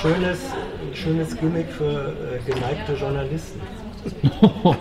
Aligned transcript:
schönes, 0.00 0.38
schönes 0.94 1.36
Gimmick 1.38 1.66
für 1.76 2.12
äh, 2.12 2.50
geneigte 2.50 2.94
Journalisten. 2.94 3.60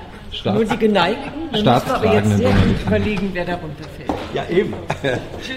Nur 0.45 0.65
die 0.65 0.77
Geneigten, 0.77 1.31
dann 1.51 1.63
müssen 1.63 1.87
wir 1.87 1.95
aber 1.95 2.13
jetzt 2.13 2.37
sehr 2.37 2.49
gut 2.49 2.81
überlegen, 2.87 3.29
wer 3.33 3.45
darunter 3.45 3.83
fällt. 3.95 4.11
Ja, 4.33 4.43
eben. 4.49 4.73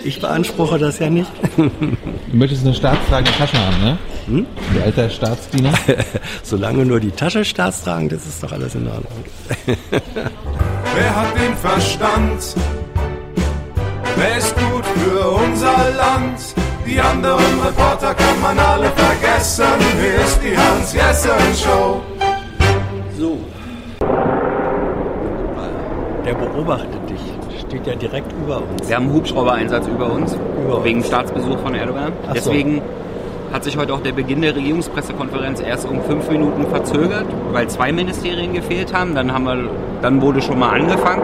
Ich 0.05 0.21
beanspruche 0.21 0.79
das 0.79 0.99
ja 0.99 1.09
nicht. 1.11 1.31
Du 1.57 2.37
möchtest 2.37 2.67
eine 2.67 2.75
staatstragende 2.75 3.33
Tasche 3.33 3.57
haben, 3.59 3.83
ne? 3.83 3.99
Hm? 4.27 4.47
Du 4.75 4.83
alter 4.83 5.09
Staatsdiener. 5.09 5.73
Solange 6.43 6.85
nur 6.85 7.01
die 7.01 7.11
Tasche 7.11 7.45
staatstragend 7.45 8.13
ist, 8.13 8.27
ist 8.27 8.43
doch 8.43 8.53
alles 8.53 8.75
in 8.75 8.87
Ordnung. 8.87 9.25
Wer 9.65 11.17
hat 11.17 11.35
den 11.37 11.57
Verstand? 11.57 12.57
Wer 14.17 14.37
ist 14.37 14.55
gut 14.57 14.85
für 14.85 15.31
unser 15.31 15.91
Land? 15.97 16.66
Die 16.87 17.01
anderen 17.01 17.61
Reporter 17.65 18.15
kann 18.15 18.41
man 18.41 18.57
alle 18.59 18.91
vergessen. 18.91 19.65
Hier 20.01 20.25
ist 20.25 20.41
die 20.41 20.57
Hans-Jessen-Show. 20.57 22.01
So. 23.19 23.39
Der 26.25 26.35
beobachtet 26.35 27.11
dich. 27.11 27.21
Steht 27.67 27.87
ja 27.89 27.95
direkt 27.97 28.33
über 28.33 28.59
uns. 28.59 28.89
Wir 28.89 28.95
haben 28.97 29.07
einen 29.07 29.15
Hubschrauber-Einsatz 29.15 29.89
über 29.89 30.13
uns, 30.13 30.39
Über 30.65 30.85
wegen 30.85 30.99
uns. 30.99 31.09
Staatsbesuch 31.09 31.59
von 31.59 31.75
Erdogan. 31.75 32.13
Ach 32.23 32.29
so. 32.29 32.35
Deswegen 32.35 32.81
hat 33.53 33.65
sich 33.65 33.77
heute 33.77 33.93
auch 33.93 34.01
der 34.03 34.13
Beginn 34.13 34.43
der 34.43 34.55
Regierungspressekonferenz 34.55 35.61
erst 35.61 35.89
um 35.89 36.03
fünf 36.05 36.31
Minuten 36.31 36.69
verzögert, 36.69 37.27
weil 37.51 37.69
zwei 37.69 37.91
Ministerien 37.91 38.53
gefehlt 38.55 38.95
haben. 38.95 39.17
Dann, 39.17 39.33
haben 39.33 39.45
wir, 39.45 39.71
dann 40.03 40.23
wurde 40.23 40.41
schon 40.41 40.61
mal 40.61 40.71
angefangen. 40.71 41.23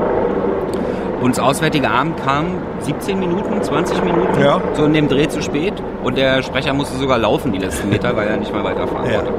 Und 1.22 1.36
das 1.36 1.38
Auswärtige 1.44 1.88
Amt 1.88 2.22
kam 2.24 2.46
17 2.80 3.18
Minuten, 3.18 3.62
20 3.62 4.02
Minuten, 4.04 4.40
Ja. 4.40 4.60
so 4.74 4.84
in 4.84 4.92
dem 4.92 5.08
Dreh 5.08 5.28
zu 5.28 5.40
spät. 5.40 5.72
Und 6.02 6.16
der 6.18 6.42
Sprecher 6.42 6.72
musste 6.74 6.98
sogar 6.98 7.16
laufen 7.18 7.52
die 7.52 7.58
letzten 7.58 7.88
Meter, 7.90 8.16
weil 8.16 8.26
er 8.26 8.36
nicht 8.36 8.52
mehr 8.52 8.64
weiterfahren 8.64 9.08
Ja. 9.10 9.18
wollte. 9.18 9.32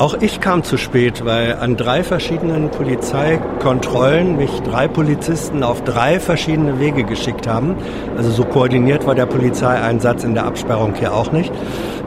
Auch 0.00 0.14
ich 0.18 0.40
kam 0.40 0.62
zu 0.62 0.78
spät, 0.78 1.26
weil 1.26 1.58
an 1.60 1.76
drei 1.76 2.02
verschiedenen 2.02 2.70
Polizeikontrollen 2.70 4.34
mich 4.34 4.50
drei 4.62 4.88
Polizisten 4.88 5.62
auf 5.62 5.84
drei 5.84 6.18
verschiedene 6.18 6.80
Wege 6.80 7.04
geschickt 7.04 7.46
haben. 7.46 7.74
Also 8.16 8.30
so 8.30 8.44
koordiniert 8.44 9.06
war 9.06 9.14
der 9.14 9.26
Polizeieinsatz 9.26 10.24
in 10.24 10.32
der 10.32 10.46
Absperrung 10.46 10.94
hier 10.94 11.12
auch 11.12 11.32
nicht. 11.32 11.52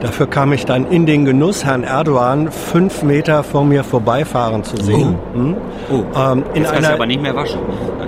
Dafür 0.00 0.26
kam 0.26 0.52
ich 0.52 0.66
dann 0.66 0.88
in 0.88 1.06
den 1.06 1.24
Genuss, 1.24 1.64
Herrn 1.64 1.84
Erdogan 1.84 2.50
fünf 2.50 3.04
Meter 3.04 3.44
vor 3.44 3.64
mir 3.64 3.84
vorbeifahren 3.84 4.64
zu 4.64 4.76
sehen. 4.76 5.16
Hm? 5.34 5.56
Oh, 5.88 6.02
Ähm, 6.18 6.42
in 6.52 6.62
jetzt 6.62 6.72
einer, 6.72 6.94
aber 6.94 7.06
nicht 7.06 7.22
mehr 7.22 7.36
waschen. 7.36 7.60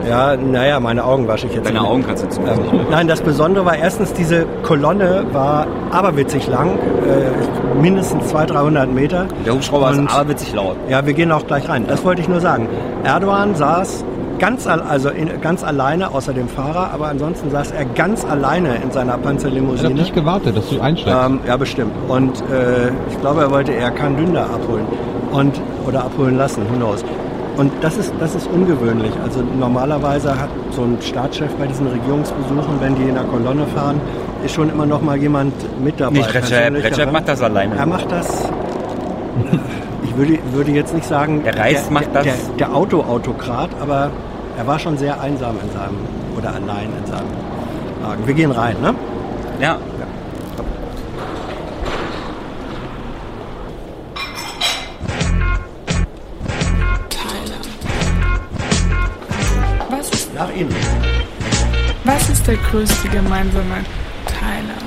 ja, 0.08 0.36
naja, 0.36 0.80
meine 0.80 1.04
Augen 1.04 1.28
wasche 1.28 1.46
ich 1.46 1.54
jetzt. 1.54 1.64
Deine. 1.64 1.80
Augen 1.82 2.04
kannst 2.04 2.24
du 2.24 2.28
zumindest 2.28 2.60
Ähm, 2.72 2.80
nein, 2.90 3.06
das 3.06 3.20
Besondere 3.22 3.64
war 3.64 3.76
erstens, 3.76 4.12
diese 4.12 4.46
Kolonne 4.64 5.26
war 5.32 5.68
aberwitzig 5.92 6.48
lang, 6.48 6.70
äh, 6.70 7.65
mindestens 7.80 8.26
200, 8.28 8.50
300 8.56 8.92
Meter. 8.92 9.26
Der 9.44 9.54
Hubschrauber 9.54 9.88
Und- 9.90 10.06
ist 10.06 10.14
aberwitzig 10.14 10.54
laut. 10.54 10.76
Ja, 10.88 11.04
wir 11.06 11.12
gehen 11.12 11.32
auch 11.32 11.46
gleich 11.46 11.68
rein. 11.68 11.84
Das 11.86 12.04
wollte 12.04 12.20
ich 12.22 12.28
nur 12.28 12.40
sagen. 12.40 12.68
Erdogan 13.04 13.54
saß 13.54 14.04
ganz, 14.38 14.66
al- 14.66 14.82
also 14.82 15.08
in, 15.08 15.40
ganz 15.40 15.64
alleine, 15.64 16.12
außer 16.12 16.32
dem 16.34 16.48
Fahrer, 16.48 16.90
aber 16.92 17.08
ansonsten 17.08 17.50
saß 17.50 17.70
er 17.70 17.84
ganz 17.86 18.24
alleine 18.24 18.76
in 18.76 18.90
seiner 18.90 19.06
Ich 19.06 19.12
habe 19.14 19.22
Panzerlimousine. 19.22 19.94
dich 19.94 20.12
gewartet, 20.12 20.56
dass 20.56 20.68
du 20.68 20.80
einsteigst. 20.80 21.18
Ähm, 21.26 21.40
ja, 21.46 21.56
bestimmt. 21.56 21.92
Und 22.08 22.40
äh, 22.50 22.88
ich 23.10 23.20
glaube, 23.20 23.40
er 23.42 23.50
wollte 23.50 23.72
eher 23.72 23.90
Kahn 23.92 24.16
Dünder 24.16 24.42
abholen 24.44 24.84
und 25.32 25.60
oder 25.86 26.04
abholen 26.04 26.36
lassen, 26.36 26.62
who 26.70 26.76
knows. 26.76 27.02
Und 27.56 27.72
das 27.80 27.96
ist, 27.96 28.12
das 28.20 28.34
ist 28.34 28.46
ungewöhnlich. 28.48 29.12
Also 29.22 29.40
normalerweise 29.58 30.38
hat 30.38 30.50
so 30.70 30.82
ein 30.82 30.98
Staatschef 31.00 31.52
bei 31.54 31.66
diesen 31.66 31.86
Regierungsbesuchen, 31.86 32.80
wenn 32.80 32.94
die 32.96 33.04
in 33.04 33.14
der 33.14 33.24
Kolonne 33.24 33.66
fahren, 33.74 34.00
ist 34.44 34.54
schon 34.54 34.70
immer 34.70 34.86
noch 34.86 35.00
mal 35.00 35.16
jemand 35.16 35.54
mit 35.82 35.98
dabei. 35.98 36.18
Nicht 36.18 36.34
Recep. 36.34 36.74
Recep 36.74 37.06
ne? 37.06 37.12
macht 37.12 37.28
das 37.28 37.42
alleine. 37.42 37.76
Er 37.76 37.86
macht 37.86 38.10
das. 38.12 38.48
Ich 40.04 40.16
würde, 40.16 40.38
würde 40.52 40.70
jetzt 40.70 40.94
nicht 40.94 41.06
sagen, 41.06 41.42
Der 41.44 41.58
Reis 41.58 41.90
macht 41.90 42.14
der, 42.14 42.24
das. 42.24 42.46
Der, 42.48 42.68
der 42.68 42.74
Auto-Autokrat, 42.74 43.70
aber 43.80 44.10
er 44.56 44.66
war 44.66 44.78
schon 44.78 44.96
sehr 44.96 45.20
einsam 45.20 45.56
in 45.62 45.70
seinem, 45.72 45.96
oder 46.38 46.54
allein 46.54 46.88
in 46.98 47.06
seinem 47.06 47.28
Wagen. 48.02 48.26
Wir 48.26 48.34
gehen 48.34 48.50
rein, 48.50 48.76
ne? 48.80 48.94
Ja. 49.60 49.76
Tyler. 49.96 50.08
Ist 62.46 62.52
der 62.52 62.70
größte 62.70 63.08
gemeinsame 63.08 63.84
Teiler? 64.26 64.78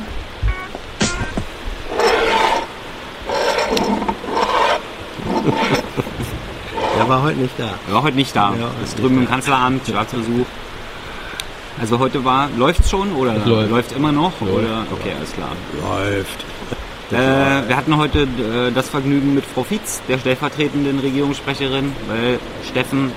Er 6.98 7.08
war 7.08 7.24
heute 7.24 7.40
nicht 7.40 7.54
da. 7.58 7.70
Er 7.88 7.94
war 7.94 8.04
heute 8.04 8.18
nicht 8.18 8.36
da. 8.36 8.54
Ja, 8.60 8.72
ist 8.84 9.00
drüben 9.00 9.20
im 9.20 9.28
Kanzleramt, 9.28 9.88
Staatsbesuch. 9.88 10.46
Also 11.80 11.98
heute 11.98 12.26
war, 12.26 12.50
läuft's 12.58 12.90
schon 12.90 13.14
oder 13.14 13.34
läuft. 13.46 13.72
läuft 13.72 13.92
immer 13.94 14.12
noch? 14.12 14.34
Oder? 14.42 14.86
Okay, 14.92 15.14
alles 15.18 15.32
klar. 15.34 15.52
Läuft. 15.82 16.46
Äh, 17.12 17.16
wir 17.68 17.76
hatten 17.76 17.98
heute 17.98 18.20
äh, 18.20 18.72
das 18.72 18.88
Vergnügen 18.88 19.34
mit 19.34 19.44
Frau 19.44 19.64
Fietz, 19.64 20.00
der 20.08 20.20
stellvertretenden 20.20 21.00
Regierungssprecherin, 21.00 21.92
weil 22.08 22.38
Steffen 22.70 23.12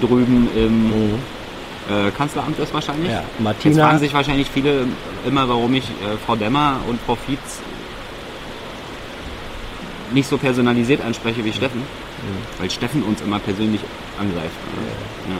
drüben 0.00 0.48
im 0.56 1.18
äh, 1.90 2.10
Kanzleramt 2.10 2.58
ist 2.58 2.72
wahrscheinlich. 2.72 3.10
Ja, 3.10 3.18
Jetzt 3.20 3.40
Martina- 3.40 3.84
fragen 3.86 3.98
sich 3.98 4.14
wahrscheinlich 4.14 4.48
viele 4.50 4.86
immer, 5.26 5.48
warum 5.48 5.74
ich 5.74 5.84
äh, 5.84 6.16
Frau 6.26 6.36
Demmer 6.36 6.80
und 6.88 6.98
Frau 7.04 7.14
Fietz 7.16 7.60
nicht 10.12 10.28
so 10.28 10.38
personalisiert 10.38 11.02
anspreche 11.04 11.44
wie 11.44 11.52
Steffen. 11.52 11.82
Weil 12.58 12.70
Steffen 12.70 13.02
uns 13.02 13.20
immer 13.20 13.38
persönlich 13.38 13.80
angreift. 14.18 14.54
Ja. 15.28 15.36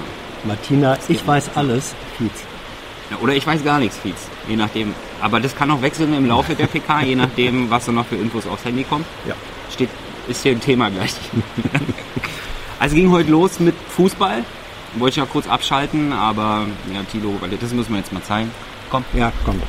Martina, 0.49 0.99
ich 1.09 1.27
weiß 1.27 1.51
alles. 1.55 1.95
Fietz. 2.19 2.43
Oder 3.23 3.35
ich 3.35 3.47
weiß 3.47 3.63
gar 3.65 3.79
nichts, 3.79 3.97
Fietz. 3.99 4.29
Je 4.49 4.57
nachdem. 4.57 4.95
Aber 5.23 5.41
das 5.41 5.55
kann 5.55 5.71
auch 5.71 5.81
wechseln 5.81 6.13
im 6.15 6.27
Laufe 6.27 6.55
der 6.55 6.67
PK, 6.67 7.03
je 7.03 7.15
nachdem, 7.25 7.71
was 7.71 7.87
so 7.87 7.93
noch 7.93 8.05
für 8.07 8.17
Infos 8.17 8.47
aufs 8.47 8.65
Handy 8.65 8.85
kommt. 8.85 9.07
Ja. 9.27 9.35
Steht, 9.73 9.89
ist 10.29 10.43
hier 10.43 10.53
ein 10.53 10.61
Thema 10.61 10.91
gleich. 10.91 11.15
also 12.81 12.95
ging 12.97 13.11
heute 13.11 13.31
los 13.31 13.61
mit 13.61 13.75
Fußball. 13.97 14.45
Wollte 14.97 15.11
ich 15.11 15.17
ja 15.17 15.27
kurz 15.27 15.49
abschalten, 15.49 16.13
aber 16.13 16.67
ja, 16.93 17.03
Tilo, 17.11 17.35
weil 17.41 17.51
das 17.51 17.73
müssen 17.73 17.93
wir 17.93 17.99
jetzt 17.99 18.13
mal 18.13 18.23
zeigen. 18.23 18.51
Komm. 18.91 19.05
Ja, 19.13 19.33
komm. 19.45 19.61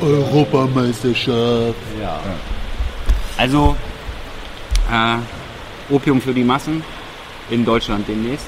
Europameisterschaft. 0.00 1.74
Ja. 2.00 2.20
Also, 3.36 3.76
äh, 4.90 5.92
Opium 5.92 6.20
für 6.20 6.32
die 6.32 6.44
Massen 6.44 6.84
in 7.50 7.64
Deutschland 7.64 8.06
demnächst. 8.08 8.46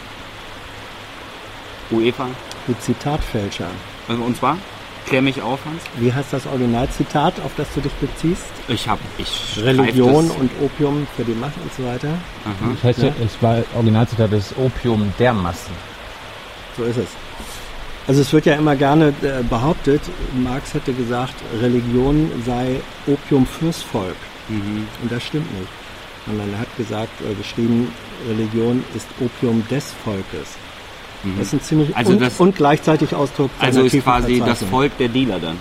UEFA. 1.90 2.28
Du 2.66 2.74
Zitatfälscher. 2.74 3.68
Also, 4.06 4.22
und 4.22 4.36
zwar, 4.36 4.56
klär 5.08 5.22
mich 5.22 5.40
auf, 5.42 5.58
Hans. 5.64 5.82
Wie 5.96 6.12
heißt 6.12 6.32
das 6.32 6.46
Originalzitat, 6.46 7.40
auf 7.40 7.52
das 7.56 7.66
du 7.74 7.80
dich 7.80 7.92
beziehst? 7.94 8.44
Ich 8.68 8.88
hab, 8.88 8.98
ich 9.16 9.58
Religion 9.62 10.28
das- 10.28 10.36
und 10.36 10.50
Opium 10.62 11.06
für 11.16 11.24
die 11.24 11.32
Macht 11.32 11.54
und 11.62 11.72
so 11.74 11.84
weiter. 11.84 12.08
Aha. 12.44 12.72
Das 12.74 12.84
heißt 12.84 13.02
ja, 13.02 13.12
es 13.24 13.42
war 13.42 13.62
Originalzitat 13.74 14.32
des 14.32 14.54
Opium 14.56 15.12
der 15.18 15.32
Massen. 15.32 15.72
So 16.76 16.84
ist 16.84 16.98
es. 16.98 17.08
Also 18.06 18.22
es 18.22 18.32
wird 18.32 18.46
ja 18.46 18.54
immer 18.54 18.76
gerne 18.76 19.08
äh, 19.22 19.42
behauptet, 19.42 20.00
Marx 20.42 20.72
hätte 20.72 20.92
gesagt, 20.92 21.34
Religion 21.60 22.30
sei 22.46 22.80
Opium 23.06 23.46
fürs 23.46 23.82
Volk. 23.82 24.16
Mhm. 24.48 24.86
Und 25.02 25.12
das 25.12 25.22
stimmt 25.24 25.52
nicht. 25.58 25.68
Sondern 26.26 26.52
er 26.52 26.60
hat 26.60 26.76
gesagt, 26.76 27.20
äh, 27.20 27.34
geschrieben, 27.34 27.92
Religion 28.28 28.82
ist 28.94 29.06
Opium 29.20 29.62
des 29.70 29.92
Volkes. 30.04 30.56
Das 31.36 31.48
ist 31.48 31.52
ein 31.54 31.60
ziemlich 31.62 31.96
Also 31.96 32.12
und, 32.12 32.20
das- 32.22 32.38
und 32.40 32.54
gleichzeitig 32.56 33.14
Ausdruck 33.14 33.50
Also 33.60 33.82
ist 33.82 34.00
quasi 34.02 34.40
das. 34.44 34.62
Volk 34.62 34.96
der 34.98 35.08
Dealer 35.08 35.38
dann. 35.40 35.56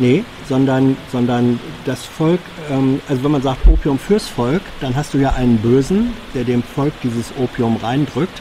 Nee, 0.00 0.22
sondern, 0.48 0.96
sondern 1.10 1.58
das 1.84 2.04
Volk, 2.04 2.38
ähm, 2.70 3.00
also 3.08 3.24
wenn 3.24 3.32
man 3.32 3.42
sagt 3.42 3.66
Opium 3.66 3.98
fürs 3.98 4.28
Volk, 4.28 4.62
dann 4.80 4.94
hast 4.94 5.12
du 5.12 5.18
ja 5.18 5.32
einen 5.32 5.58
Bösen, 5.58 6.12
der 6.34 6.44
dem 6.44 6.62
Volk 6.62 6.92
dieses 7.02 7.32
Opium 7.36 7.76
reindrückt, 7.82 8.40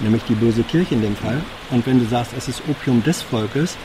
nämlich 0.00 0.22
die 0.28 0.34
böse 0.34 0.64
Kirche 0.64 0.94
in 0.96 1.02
dem 1.02 1.14
Fall. 1.14 1.40
Und 1.70 1.86
wenn 1.86 2.00
du 2.00 2.06
sagst, 2.06 2.32
es 2.36 2.48
ist 2.48 2.60
Opium 2.68 3.04
des 3.04 3.22
Volkes, 3.22 3.76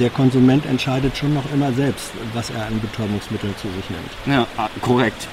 der 0.00 0.10
Konsument 0.10 0.66
entscheidet 0.66 1.16
schon 1.16 1.32
noch 1.32 1.44
immer 1.54 1.72
selbst, 1.72 2.10
was 2.34 2.50
er 2.50 2.66
an 2.66 2.78
Betäubungsmitteln 2.80 3.54
zu 3.56 3.68
sich 3.68 3.88
nimmt. 3.88 4.10
Ja, 4.26 4.46
ah, 4.58 4.68
korrekt. 4.82 5.28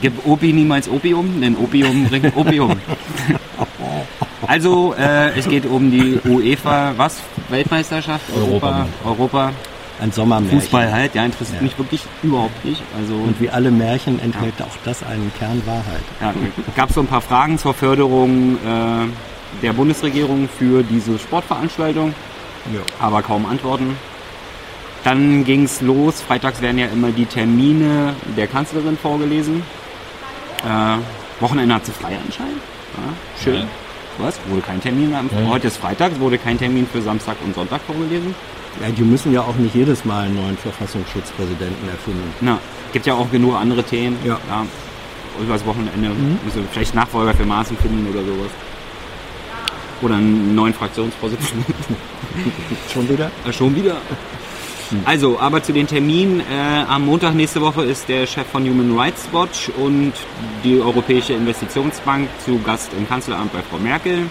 Gib 0.00 0.26
Opi 0.26 0.52
niemals 0.54 0.88
Opium, 0.88 1.42
denn 1.42 1.56
Opium 1.56 2.04
bringt 2.08 2.34
Opium. 2.36 2.72
Also, 4.46 4.94
äh, 4.98 5.38
es 5.38 5.48
geht 5.48 5.66
um 5.66 5.90
die 5.90 6.20
UEFA, 6.24 6.94
was? 6.96 7.20
Weltmeisterschaft? 7.48 8.24
Europa? 8.34 8.86
Europa. 9.04 9.52
Ein 10.00 10.10
Sommermärchen. 10.10 10.60
Fußball 10.60 10.92
halt, 10.92 11.14
ja, 11.14 11.24
interessiert 11.24 11.62
mich 11.62 11.78
wirklich 11.78 12.02
überhaupt 12.22 12.64
nicht. 12.64 12.82
Also, 12.98 13.14
Und 13.14 13.40
wie 13.40 13.48
alle 13.48 13.70
Märchen 13.70 14.20
enthält 14.20 14.60
auch 14.60 14.76
das 14.84 15.02
einen 15.04 15.32
Kern 15.38 15.62
Wahrheit. 15.66 16.02
ja, 16.20 16.34
gab 16.74 16.88
es 16.88 16.96
so 16.96 17.00
ein 17.00 17.06
paar 17.06 17.20
Fragen 17.20 17.58
zur 17.58 17.74
Förderung 17.74 18.56
äh, 18.56 19.06
der 19.62 19.72
Bundesregierung 19.72 20.48
für 20.48 20.82
diese 20.82 21.16
Sportveranstaltung, 21.18 22.12
aber 23.00 23.22
kaum 23.22 23.46
Antworten. 23.46 23.96
Dann 25.04 25.44
ging 25.44 25.64
es 25.64 25.80
los. 25.80 26.20
Freitags 26.22 26.60
werden 26.60 26.78
ja 26.78 26.86
immer 26.86 27.10
die 27.10 27.26
Termine 27.26 28.14
der 28.36 28.46
Kanzlerin 28.46 28.96
vorgelesen. 28.96 29.62
Äh, 30.64 30.96
Wochenende 31.40 31.74
hat 31.74 31.84
sie 31.86 31.92
frei 31.92 32.18
anscheinend. 32.24 32.60
Ja, 32.96 33.42
schön. 33.42 33.68
Ja. 34.18 34.24
Was? 34.26 34.38
Wurde 34.48 34.62
kein 34.62 34.80
Termin. 34.80 35.14
Am, 35.14 35.28
Ja. 35.30 35.48
Heute 35.50 35.66
ist 35.68 35.76
Freitag, 35.76 36.18
wurde 36.20 36.38
kein 36.38 36.58
Termin 36.58 36.86
für 36.86 37.02
Samstag 37.02 37.36
und 37.44 37.54
Sonntag 37.54 37.80
vorgelesen. 37.82 38.34
Ja, 38.82 38.88
die 38.90 39.02
müssen 39.02 39.32
ja 39.32 39.40
auch 39.42 39.54
nicht 39.56 39.74
jedes 39.74 40.04
Mal 40.04 40.24
einen 40.24 40.34
neuen 40.36 40.56
Verfassungsschutzpräsidenten 40.56 41.88
erfinden. 41.88 42.32
Na, 42.40 42.58
gibt 42.92 43.06
ja 43.06 43.14
auch 43.14 43.30
genug 43.30 43.54
andere 43.54 43.82
Themen. 43.84 44.16
Ja. 44.24 44.38
Übers 45.40 45.64
Wochenende 45.66 46.10
müssen 46.44 46.62
wir 46.62 46.68
vielleicht 46.70 46.94
Nachfolger 46.94 47.34
für 47.34 47.44
Maaßen 47.44 47.76
finden 47.76 48.08
oder 48.10 48.20
sowas. 48.24 48.50
Oder 50.02 50.16
einen 50.16 50.54
neuen 50.54 50.74
Fraktionsvorsitzenden. 50.74 51.64
Schon 52.92 53.08
wieder? 53.08 53.30
Äh, 53.46 53.52
Schon 53.52 53.74
wieder. 53.74 53.96
Also, 55.04 55.38
aber 55.38 55.62
zu 55.62 55.72
den 55.72 55.86
Terminen. 55.86 56.40
Äh, 56.40 56.84
am 56.88 57.06
Montag 57.06 57.34
nächste 57.34 57.60
Woche 57.60 57.82
ist 57.84 58.08
der 58.08 58.26
Chef 58.26 58.46
von 58.46 58.68
Human 58.68 58.96
Rights 58.98 59.28
Watch 59.32 59.70
und 59.76 60.12
die 60.62 60.80
Europäische 60.80 61.32
Investitionsbank 61.32 62.28
zu 62.44 62.58
Gast 62.60 62.90
im 62.96 63.08
Kanzleramt 63.08 63.52
bei 63.52 63.60
Frau 63.62 63.78
Merkel. 63.78 64.26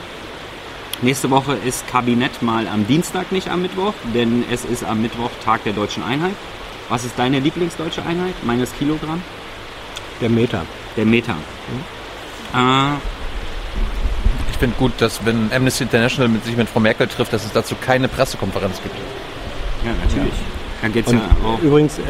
Nächste 1.02 1.30
Woche 1.30 1.58
ist 1.66 1.88
Kabinett 1.88 2.42
mal 2.42 2.68
am 2.68 2.88
Dienstag, 2.88 3.32
nicht 3.32 3.50
am 3.50 3.62
Mittwoch, 3.62 3.94
denn 4.14 4.46
es 4.52 4.64
ist 4.64 4.84
am 4.84 5.02
Mittwoch 5.02 5.32
Tag 5.44 5.64
der 5.66 5.74
deutschen 5.74 6.04
Einheit. 6.04 6.34
Was 6.90 7.04
ist 7.04 7.18
deine 7.18 7.40
Lieblingsdeutsche 7.40 8.04
Einheit? 8.06 8.36
Meines 8.44 8.72
Kilogramm? 8.78 9.22
Der 10.22 10.30
Meter. 10.30 10.66
Der 10.96 11.06
Meter. 11.06 11.36
Äh, 12.54 12.94
Ich 14.52 14.58
finde 14.58 14.76
gut, 14.78 14.94
dass 15.00 15.26
wenn 15.26 15.52
Amnesty 15.52 15.84
International 15.84 16.30
mit 16.30 16.46
sich 16.46 16.56
mit 16.56 16.70
Frau 16.70 16.80
Merkel 16.80 17.08
trifft, 17.08 17.34
dass 17.34 17.44
es 17.44 17.52
dazu 17.52 17.76
keine 17.82 18.08
Pressekonferenz 18.08 18.82
gibt. 18.82 18.96
ja, 19.84 19.92
natürlich. 20.06 20.34
Da 20.84 20.90
geht 20.90 21.08
es 21.08 21.14
Und 21.14 21.20
ja 21.20 21.30
auch 21.46 21.62
übrigens, 21.62 21.98
äh, 21.98 22.02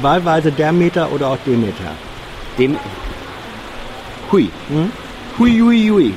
wahlweise 0.00 0.50
der 0.50 0.72
Meter 0.72 1.12
oder 1.12 1.28
auch 1.28 1.38
den 1.44 1.60
Meter. 1.60 1.92
Dem. 2.58 2.76
Hui. 4.32 4.48
Hui, 5.38 5.58
hui, 5.60 5.88
hui. 5.90 6.14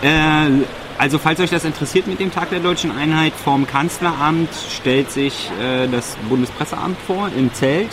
Äh, 0.00 0.64
also, 0.96 1.18
falls 1.18 1.40
euch 1.40 1.50
das 1.50 1.66
interessiert 1.66 2.06
mit 2.06 2.18
dem 2.18 2.32
Tag 2.32 2.48
der 2.48 2.60
deutschen 2.60 2.90
Einheit, 2.90 3.34
vom 3.34 3.66
Kanzleramt 3.66 4.48
stellt 4.70 5.10
sich 5.10 5.50
äh, 5.60 5.86
das 5.86 6.16
Bundespresseamt 6.30 6.96
vor 7.06 7.28
im 7.36 7.52
Zelt 7.52 7.90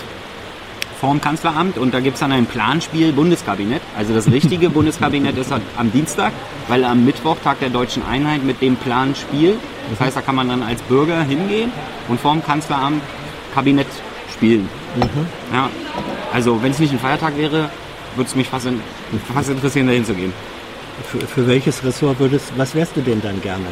vorm 1.01 1.19
Kanzleramt 1.19 1.79
und 1.79 1.95
da 1.95 1.99
gibt 1.99 2.13
es 2.13 2.19
dann 2.19 2.31
ein 2.31 2.45
Planspiel 2.45 3.11
Bundeskabinett. 3.11 3.81
Also 3.97 4.13
das 4.13 4.31
richtige 4.31 4.69
Bundeskabinett 4.77 5.35
ist 5.35 5.51
halt 5.51 5.63
am 5.75 5.91
Dienstag, 5.91 6.31
weil 6.67 6.85
am 6.85 7.03
Mittwoch 7.03 7.37
Tag 7.43 7.59
der 7.59 7.71
deutschen 7.71 8.05
Einheit 8.05 8.43
mit 8.43 8.61
dem 8.61 8.75
Planspiel. 8.75 9.57
Das 9.89 9.99
heißt, 9.99 10.15
da 10.15 10.21
kann 10.21 10.35
man 10.35 10.47
dann 10.47 10.61
als 10.61 10.79
Bürger 10.83 11.23
hingehen 11.23 11.71
und 12.07 12.19
vorm 12.19 12.43
Kanzleramt 12.45 13.01
Kabinett 13.53 13.87
spielen. 14.33 14.67
Ja, 15.53 15.69
also 16.33 16.61
wenn 16.61 16.71
es 16.71 16.79
nicht 16.79 16.91
ein 16.93 16.99
Feiertag 16.99 17.37
wäre, 17.37 17.69
würde 18.15 18.27
es 18.29 18.35
mich 18.35 18.47
fast, 18.47 18.65
in, 18.65 18.81
fast 19.33 19.49
interessieren, 19.49 19.87
dahin 19.87 20.05
zu 20.05 20.13
gehen. 20.13 20.33
Für, 21.09 21.19
für 21.19 21.47
welches 21.47 21.83
Ressort 21.83 22.19
würdest, 22.19 22.51
was 22.57 22.75
wärst 22.75 22.95
du 22.95 23.01
denn 23.01 23.21
dann 23.21 23.41
gerne? 23.41 23.65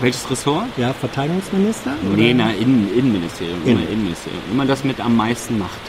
Welches 0.00 0.30
Ressort? 0.30 0.66
Ja, 0.76 0.92
Verteidigungsminister? 0.92 1.92
oder? 2.06 2.16
Nee, 2.16 2.34
na, 2.34 2.50
Innen, 2.52 2.90
Innenministerium. 2.96 3.60
Immer 3.64 3.80
Innen. 3.80 3.92
Innenministerium. 3.92 4.42
Immer 4.52 4.66
das 4.66 4.84
mit 4.84 5.00
am 5.00 5.16
meisten 5.16 5.58
Macht. 5.58 5.80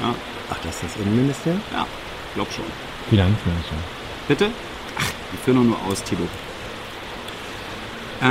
Ja, 0.00 0.14
Ach, 0.50 0.56
das 0.64 0.74
ist 0.76 0.84
das 0.84 0.96
Innenministerium? 0.96 1.60
ja 1.72 1.86
glaub 2.34 2.50
schon. 2.52 2.64
Finanzminister. 3.10 3.74
Bitte? 4.28 4.50
Ach, 4.98 5.04
ich 5.34 5.40
führe 5.40 5.56
nur, 5.56 5.64
nur 5.64 5.76
aus, 5.88 6.02
Tilo. 6.02 6.22
Äh, 8.20 8.24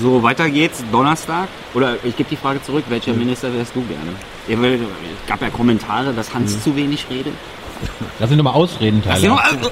so, 0.00 0.22
weiter 0.22 0.48
geht's. 0.50 0.82
Donnerstag. 0.90 1.48
Oder 1.74 1.96
ich 2.04 2.16
gebe 2.16 2.28
die 2.28 2.36
Frage 2.36 2.62
zurück, 2.62 2.84
welcher 2.88 3.12
Minister 3.14 3.52
wärst 3.52 3.74
du 3.74 3.82
gerne? 3.82 4.12
Es 4.48 5.26
gab 5.28 5.42
ja 5.42 5.50
Kommentare, 5.50 6.12
dass 6.12 6.32
Hans 6.34 6.62
zu 6.62 6.74
wenig 6.76 7.06
redet. 7.10 7.34
Lass 8.18 8.30
ihn 8.30 8.38
doch 8.38 8.44
mal 8.44 8.52
ausreden, 8.52 9.02
Tyler. 9.02 9.42
also, 9.44 9.70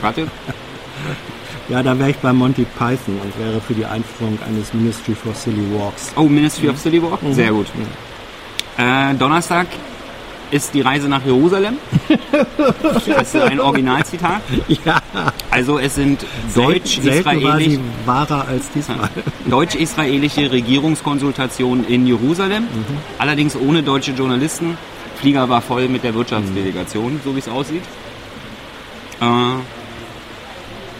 Warte. 0.00 0.26
Ja, 1.68 1.82
da 1.82 1.98
wäre 1.98 2.10
ich 2.10 2.16
bei 2.18 2.32
Monty 2.32 2.64
Python 2.78 3.20
und 3.22 3.38
wäre 3.38 3.60
für 3.60 3.74
die 3.74 3.84
Einführung 3.84 4.38
eines 4.46 4.72
Ministry 4.72 5.14
for 5.14 5.34
Silly 5.34 5.64
Walks. 5.76 6.12
Oh, 6.16 6.22
Ministry 6.22 6.68
of 6.68 6.78
City 6.78 7.02
Walk? 7.02 7.18
Sehr 7.32 7.50
gut. 7.50 7.66
Äh, 8.78 9.14
Donnerstag 9.14 9.66
ist 10.50 10.74
die 10.74 10.80
Reise 10.80 11.08
nach 11.08 11.24
Jerusalem. 11.24 11.76
Das 12.86 13.34
ist 13.34 13.36
ein 13.36 13.60
Originalzitat. 13.60 14.40
Ja, 14.84 15.00
Also 15.50 15.78
es 15.78 15.94
sind 15.94 16.24
deutsch-israelische 19.50 20.50
Regierungskonsultation 20.50 21.84
in 21.86 22.06
Jerusalem, 22.06 22.64
allerdings 23.18 23.56
ohne 23.56 23.82
deutsche 23.82 24.12
Journalisten. 24.12 24.76
Flieger 25.16 25.48
war 25.48 25.62
voll 25.62 25.88
mit 25.88 26.04
der 26.04 26.14
Wirtschaftsdelegation, 26.14 27.20
so 27.24 27.34
wie 27.34 27.38
es 27.38 27.48
aussieht. 27.48 27.82
Äh, 29.20 29.24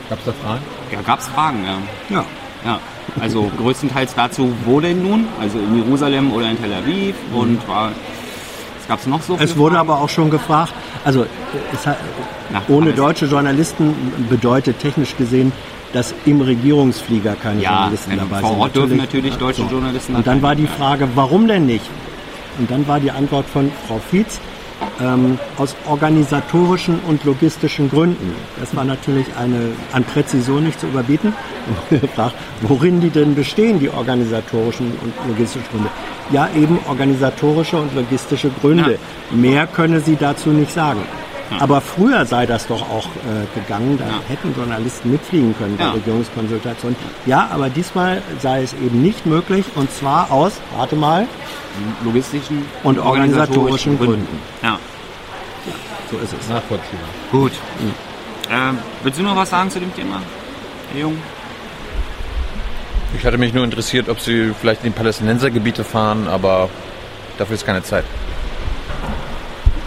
Gab's 0.08 0.24
da 0.24 0.32
Fragen? 0.32 0.62
ja, 0.92 1.02
gab 1.02 1.18
es 1.20 1.28
Fragen, 1.28 1.64
ja. 1.64 1.78
Ja. 2.16 2.24
ja. 2.64 2.80
Also 3.20 3.50
größtenteils 3.58 4.14
dazu, 4.14 4.52
wo 4.64 4.80
denn 4.80 5.02
nun? 5.02 5.26
Also 5.40 5.58
in 5.58 5.76
Jerusalem 5.76 6.32
oder 6.32 6.50
in 6.50 6.60
Tel 6.60 6.72
Aviv 6.72 7.14
und 7.32 7.66
war, 7.68 7.92
was 8.86 8.88
gab 8.88 9.00
es 9.00 9.06
noch 9.06 9.22
so? 9.22 9.36
Es 9.40 9.56
wurde 9.56 9.76
Fragen? 9.76 9.90
aber 9.90 10.00
auch 10.00 10.08
schon 10.08 10.30
gefragt, 10.30 10.72
also 11.04 11.26
hat, 11.84 11.96
Na, 12.52 12.62
ohne 12.68 12.86
alles. 12.86 12.96
deutsche 12.96 13.26
Journalisten 13.26 13.94
bedeutet 14.30 14.78
technisch 14.80 15.16
gesehen, 15.16 15.52
dass 15.92 16.14
im 16.24 16.40
Regierungsflieger 16.40 17.34
keine 17.36 17.62
Ja, 17.62 17.72
Journalisten 17.80 18.16
dabei 18.16 18.40
vor 18.40 18.50
sind. 18.50 18.58
Ort 18.60 18.76
dürfen 18.76 18.96
natürlich 18.98 19.34
deutsche 19.36 19.62
Journalisten 19.62 20.14
Und 20.14 20.26
dann 20.26 20.42
war 20.42 20.54
die. 20.54 20.66
Frage, 20.66 21.08
warum 21.14 21.46
denn 21.48 21.66
nicht? 21.66 21.84
Und 22.58 22.70
dann 22.70 22.86
war 22.88 23.00
die 23.00 23.10
Antwort 23.10 23.46
von 23.46 23.70
Frau 23.86 24.00
Fietz, 24.10 24.40
ähm, 25.00 25.38
aus 25.56 25.76
organisatorischen 25.86 27.00
und 27.06 27.24
logistischen 27.24 27.90
Gründen. 27.90 28.34
Das 28.58 28.74
war 28.74 28.84
natürlich 28.84 29.26
eine 29.38 29.72
an 29.92 30.04
Präzision 30.04 30.64
nicht 30.64 30.80
zu 30.80 30.86
überbieten. 30.86 31.32
Gefragt, 31.90 32.34
worin 32.62 33.00
die 33.00 33.10
denn 33.10 33.34
bestehen, 33.34 33.78
die 33.78 33.90
organisatorischen 33.90 34.92
und 35.02 35.12
logistischen 35.28 35.68
Gründe. 35.70 35.90
Ja, 36.30 36.48
eben 36.56 36.78
organisatorische 36.88 37.76
und 37.76 37.94
logistische 37.94 38.50
Gründe. 38.60 38.98
Mehr 39.30 39.66
könne 39.66 40.00
sie 40.00 40.16
dazu 40.16 40.50
nicht 40.50 40.72
sagen. 40.72 41.00
Aber 41.60 41.80
früher 41.80 42.26
sei 42.26 42.44
das 42.46 42.66
doch 42.66 42.82
auch 42.90 43.06
äh, 43.06 43.58
gegangen, 43.58 43.98
da 43.98 44.04
Ja. 44.04 44.20
hätten 44.28 44.54
Journalisten 44.56 45.10
mitfliegen 45.12 45.54
können 45.56 45.76
bei 45.76 45.84
Ja. 45.84 45.90
Regierungskonsultationen. 45.92 46.96
Ja, 47.24 47.48
aber 47.52 47.68
diesmal 47.70 48.20
sei 48.40 48.62
es 48.62 48.72
eben 48.74 49.00
nicht 49.02 49.26
möglich 49.26 49.64
und 49.76 49.90
zwar 49.92 50.30
aus, 50.32 50.52
warte 50.76 50.96
mal, 50.96 51.26
logistischen 52.04 52.64
Und 52.82 52.98
organisatorischen 52.98 53.96
Gründen. 53.98 54.38
Ja, 54.62 54.78
so 56.10 56.18
ist 56.18 56.34
es. 56.38 56.48
Nachvollziehbar. 56.48 57.08
gut. 57.30 57.52
Ähm, 58.50 58.78
willst 59.02 59.18
du 59.18 59.22
noch 59.24 59.36
was 59.36 59.50
sagen 59.50 59.70
zu 59.70 59.80
dem 59.80 59.94
Thema, 59.94 60.20
Herr 60.92 61.00
Jung? 61.00 61.16
Ich 63.18 63.24
hatte 63.24 63.38
mich 63.38 63.52
nur 63.54 63.64
interessiert, 63.64 64.08
ob 64.08 64.20
sie 64.20 64.52
vielleicht 64.60 64.84
in 64.84 64.92
die 64.92 64.96
Palästinensergebiete 64.96 65.84
fahren, 65.84 66.28
aber 66.28 66.68
dafür 67.38 67.54
ist 67.54 67.64
keine 67.64 67.82
Zeit. 67.82 68.04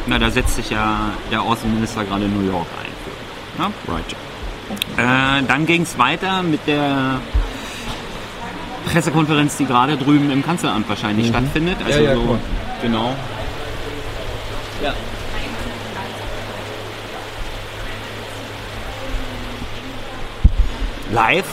Na, 0.10 0.18
da 0.18 0.32
setzt 0.32 0.56
sich 0.56 0.72
ja 0.72 1.12
der 1.32 1.44
Außenminister 1.44 2.04
gerade 2.04 2.26
in 2.26 2.34
New 2.36 2.52
York 2.52 2.66
ein. 2.82 2.90
Für, 3.04 3.92
Right. 3.94 4.16
ja? 4.98 5.38
äh, 5.40 5.44
dann 5.44 5.68
ging 5.68 5.84
es 5.84 6.00
weiter 6.00 6.42
mit 6.42 6.66
der 6.66 7.20
Pressekonferenz, 8.92 9.58
die 9.58 9.66
gerade 9.66 9.98
drüben 9.98 10.32
im 10.32 10.44
Kanzleramt 10.44 10.90
wahrscheinlich 10.90 11.28
stattfindet. 11.28 11.78
Also 11.86 12.00
ja, 12.02 12.16
so, 12.16 12.22
klar. 12.22 12.40
genau. 12.82 13.16
Ja. 14.84 14.94
Live. 21.12 21.46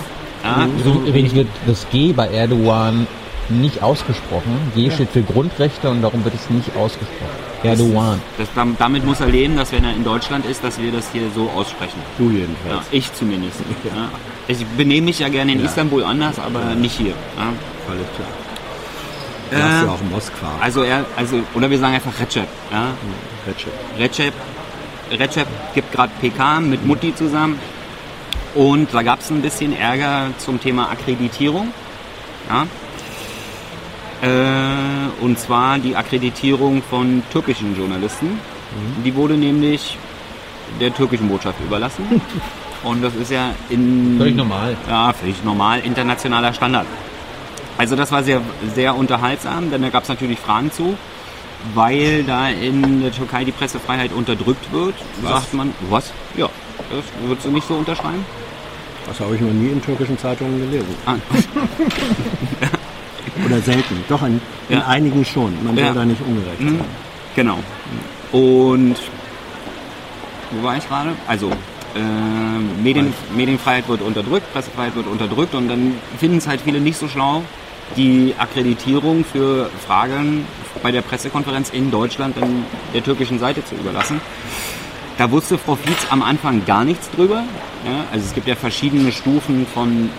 Ja, 0.45 0.67
So, 0.83 1.03
übrigens 1.07 1.35
wird 1.35 1.49
das 1.67 1.87
G 1.91 2.13
bei 2.13 2.29
Erdogan 2.29 3.07
nicht 3.51 3.83
ausgesprochen. 3.83 4.73
G 4.75 4.91
steht 4.91 5.11
für 5.11 5.23
Grundrechte 5.23 5.91
und 5.91 6.01
darum 6.01 6.25
wird 6.25 6.35
es 6.35 6.49
nicht 6.49 6.75
ausgesprochen. 6.77 7.46
Erdogan. 7.67 8.21
das, 8.39 8.49
dam- 8.55 8.77
damit 8.79 9.05
muss 9.05 9.21
er 9.21 9.29
leben, 9.29 9.57
dass 9.57 9.73
wenn 9.73 9.85
er 9.85 9.93
in 9.95 10.05
Deutschland 10.05 10.45
ist, 10.47 10.63
dass 10.65 10.79
wir 10.81 10.91
das 10.93 11.07
hier 11.13 11.23
so 11.35 11.51
aussprechen. 11.51 11.99
Du 12.19 12.25
Ja, 12.31 12.39
jedenfalls. 12.41 12.87
ich 12.91 13.13
zumindest. 13.15 13.59
Ja. 13.85 14.09
Ich 14.49 14.65
benehme 14.77 15.07
mich 15.07 15.19
ja 15.19 15.29
gerne 15.29 15.53
in 15.53 15.65
Istanbul 15.65 16.05
anders, 16.05 16.39
aber 16.39 16.75
nicht 16.75 16.97
hier. 16.97 17.15
Ja. 17.37 17.53
Völlig 17.87 18.07
klar. 18.17 18.29
Du 19.51 19.57
hast 19.57 19.83
Äh, 19.83 19.87
ja 19.87 19.93
auch 19.93 20.03
Moskwa. 20.11 20.49
also 20.61 20.83
er, 20.83 21.05
also 21.17 21.41
oder 21.55 21.71
wir 21.71 21.79
sagen 21.79 21.95
einfach 21.95 22.13
Recep. 22.21 22.47
Ja. 22.73 22.87
Recep. 23.47 23.73
Recep, 23.99 24.33
Recep 25.21 25.47
gibt 25.75 25.93
gerade 25.93 26.13
PK 26.21 26.61
mit 26.61 26.85
Mutti 26.85 27.15
zusammen 27.15 27.59
und 28.55 28.93
da 28.93 29.03
gab 29.03 29.21
es 29.21 29.31
ein 29.31 29.43
bisschen 29.43 29.77
Ärger 29.77 30.31
zum 30.39 30.61
Thema 30.61 30.91
Akkreditierung. 30.91 31.73
Ja. 32.49 32.67
Äh, 34.23 34.66
und 35.21 35.39
zwar 35.39 35.79
die 35.79 35.97
Akkreditierung 35.97 36.83
von 36.83 37.23
türkischen 37.33 37.77
Journalisten. 37.77 38.39
Die 39.05 39.15
wurde 39.15 39.37
nämlich 39.37 39.97
der 40.81 40.93
türkischen 40.95 41.29
Botschaft 41.29 41.59
überlassen. 41.61 42.21
Und 42.85 43.03
das 43.03 43.15
ist 43.15 43.31
ja 43.33 43.51
in 43.71 44.17
Völlig 44.19 44.37
normal. 44.37 44.77
ja, 44.89 45.13
völlig 45.13 45.43
normal, 45.43 45.81
internationaler 45.81 46.53
Standard. 46.53 46.87
Also 47.79 47.97
das 47.97 48.13
war 48.13 48.23
sehr, 48.23 48.41
sehr 48.75 48.95
unterhaltsam, 48.95 49.71
denn 49.71 49.83
da 49.83 49.89
gab 49.89 50.03
es 50.05 50.09
natürlich 50.09 50.39
Fragen 50.39 50.71
zu, 50.71 50.97
weil 51.75 52.23
da 52.25 52.49
in 52.49 53.01
der 53.03 53.11
Türkei 53.13 53.45
die 53.45 53.51
Pressefreiheit 53.53 54.13
unterdrückt 54.13 54.71
wird. 54.73 54.95
Was? 55.23 55.33
Sagt 55.33 55.55
man, 55.55 55.73
was? 55.91 56.13
Ja, 56.37 56.49
das 56.91 57.05
würdest 57.27 57.47
du 57.47 57.51
nicht 57.51 57.67
so 57.67 57.75
unterschreiben? 57.75 58.25
Das 59.07 59.19
habe 59.21 59.35
ich 59.35 59.41
noch 59.41 59.53
nie 59.53 59.69
in 59.71 59.83
türkischen 59.83 60.19
Zeitungen 60.19 60.59
gelesen. 60.59 60.95
Ah. 61.07 61.15
Oder 63.45 63.61
selten. 63.61 64.05
Doch, 64.09 64.23
in, 64.23 64.41
in 64.69 64.79
ja. 64.79 64.87
einigen 64.87 65.25
schon. 65.25 65.53
Man 65.65 65.77
ja. 65.77 65.87
soll 65.87 65.95
da 65.95 66.05
nicht 66.05 66.21
ungerecht 66.21 66.61
mhm. 66.61 66.79
sein. 66.79 66.87
Genau. 67.35 67.59
Und 68.33 68.97
wo 70.51 70.63
war 70.63 70.77
ich 70.77 70.89
gerade? 70.89 71.11
Also, 71.27 71.51
äh, 71.95 72.83
Medien, 72.83 73.13
Medienfreiheit 73.35 73.89
wird 73.89 74.03
unterdrückt, 74.03 74.53
Pressefreiheit 74.53 74.95
wird 74.95 75.07
unterdrückt 75.07 75.55
und 75.55 75.69
dann 75.69 75.95
finden 76.19 76.39
es 76.39 76.47
halt 76.47 76.61
viele 76.61 76.81
nicht 76.81 76.99
so 76.99 77.09
schlau, 77.09 77.43
die 77.97 78.35
Akkreditierung 78.39 79.25
für 79.25 79.71
Fragen 79.87 80.45
bei 80.83 80.91
der 80.91 81.03
Pressekonferenz 81.03 81.71
in 81.71 81.91
Deutschland 81.91 82.37
dann 82.37 82.65
der 82.93 83.03
türkischen 83.03 83.39
Seite 83.39 83.65
zu 83.65 83.75
überlassen. 83.75 84.21
Da 85.19 85.31
wusste 85.31 85.57
Frau 85.57 85.77
Fietz 85.77 86.07
am 86.11 86.23
Anfang 86.23 86.67
gar 86.67 86.85
nichts 86.85 87.11
drüber. 87.11 87.45
Ja, 87.85 88.05
also 88.13 88.27
es 88.27 88.35
gibt 88.35 88.49
ja 88.49 88.55
verschiedene 88.55 89.13
Stufen 89.13 89.67
von, 89.73 90.11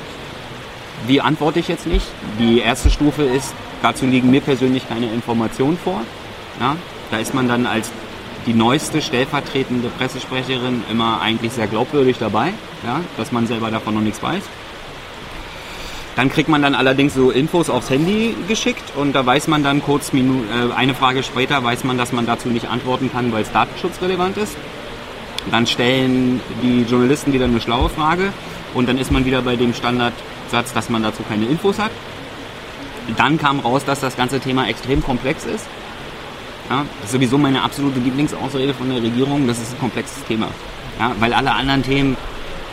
wie 1.05 1.21
antworte 1.21 1.59
ich 1.59 1.67
jetzt 1.67 1.85
nicht. 1.85 2.05
Die 2.39 2.59
erste 2.59 2.89
Stufe 2.89 3.23
ist, 3.23 3.53
dazu 3.81 4.05
liegen 4.05 4.31
mir 4.31 4.41
persönlich 4.41 4.87
keine 4.87 5.07
Informationen 5.07 5.77
vor. 5.77 6.01
Ja, 6.59 6.75
da 7.11 7.17
ist 7.17 7.33
man 7.33 7.47
dann 7.47 7.67
als 7.67 7.91
die 8.47 8.53
neueste 8.53 9.01
stellvertretende 9.01 9.89
Pressesprecherin 9.89 10.83
immer 10.89 11.21
eigentlich 11.21 11.51
sehr 11.51 11.67
glaubwürdig 11.67 12.17
dabei, 12.19 12.53
ja, 12.83 13.01
dass 13.17 13.31
man 13.31 13.45
selber 13.45 13.69
davon 13.69 13.93
noch 13.93 14.01
nichts 14.01 14.23
weiß. 14.23 14.41
Dann 16.15 16.29
kriegt 16.29 16.49
man 16.49 16.63
dann 16.63 16.73
allerdings 16.73 17.13
so 17.13 17.29
Infos 17.29 17.69
aufs 17.69 17.91
Handy 17.91 18.35
geschickt 18.47 18.95
und 18.95 19.13
da 19.13 19.23
weiß 19.23 19.47
man 19.49 19.63
dann 19.63 19.83
kurz 19.83 20.11
äh, 20.13 20.23
eine 20.75 20.95
Frage 20.95 21.21
später 21.21 21.63
weiß 21.63 21.83
man, 21.83 21.95
dass 21.97 22.11
man 22.11 22.25
dazu 22.25 22.49
nicht 22.49 22.67
antworten 22.67 23.11
kann, 23.11 23.31
weil 23.31 23.43
es 23.43 23.51
datenschutzrelevant 23.51 24.35
ist. 24.37 24.57
Dann 25.51 25.67
stellen 25.67 26.41
die 26.63 26.85
Journalisten 26.89 27.33
wieder 27.33 27.45
eine 27.45 27.61
schlaue 27.61 27.89
Frage 27.89 28.33
und 28.73 28.89
dann 28.89 28.97
ist 28.97 29.11
man 29.11 29.25
wieder 29.25 29.43
bei 29.43 29.55
dem 29.57 29.75
Standardsatz, 30.47 30.73
dass 30.73 30.89
man 30.89 31.03
dazu 31.03 31.23
keine 31.23 31.45
Infos 31.45 31.79
hat. 31.79 31.91
Dann 33.15 33.37
kam 33.37 33.59
raus, 33.59 33.85
dass 33.85 34.01
das 34.01 34.17
ganze 34.17 34.39
Thema 34.39 34.67
extrem 34.67 35.03
komplex 35.03 35.45
ist. 35.45 35.65
Ja, 36.69 36.85
das 37.01 37.05
ist 37.05 37.11
sowieso 37.13 37.37
meine 37.37 37.61
absolute 37.61 37.99
Lieblingsausrede 37.99 38.73
von 38.73 38.89
der 38.89 39.01
Regierung, 39.01 39.47
das 39.47 39.57
ist 39.59 39.73
ein 39.73 39.79
komplexes 39.79 40.23
Thema. 40.25 40.47
Ja, 40.99 41.13
weil 41.19 41.33
alle 41.33 41.53
anderen 41.53 41.83
Themen 41.83 42.17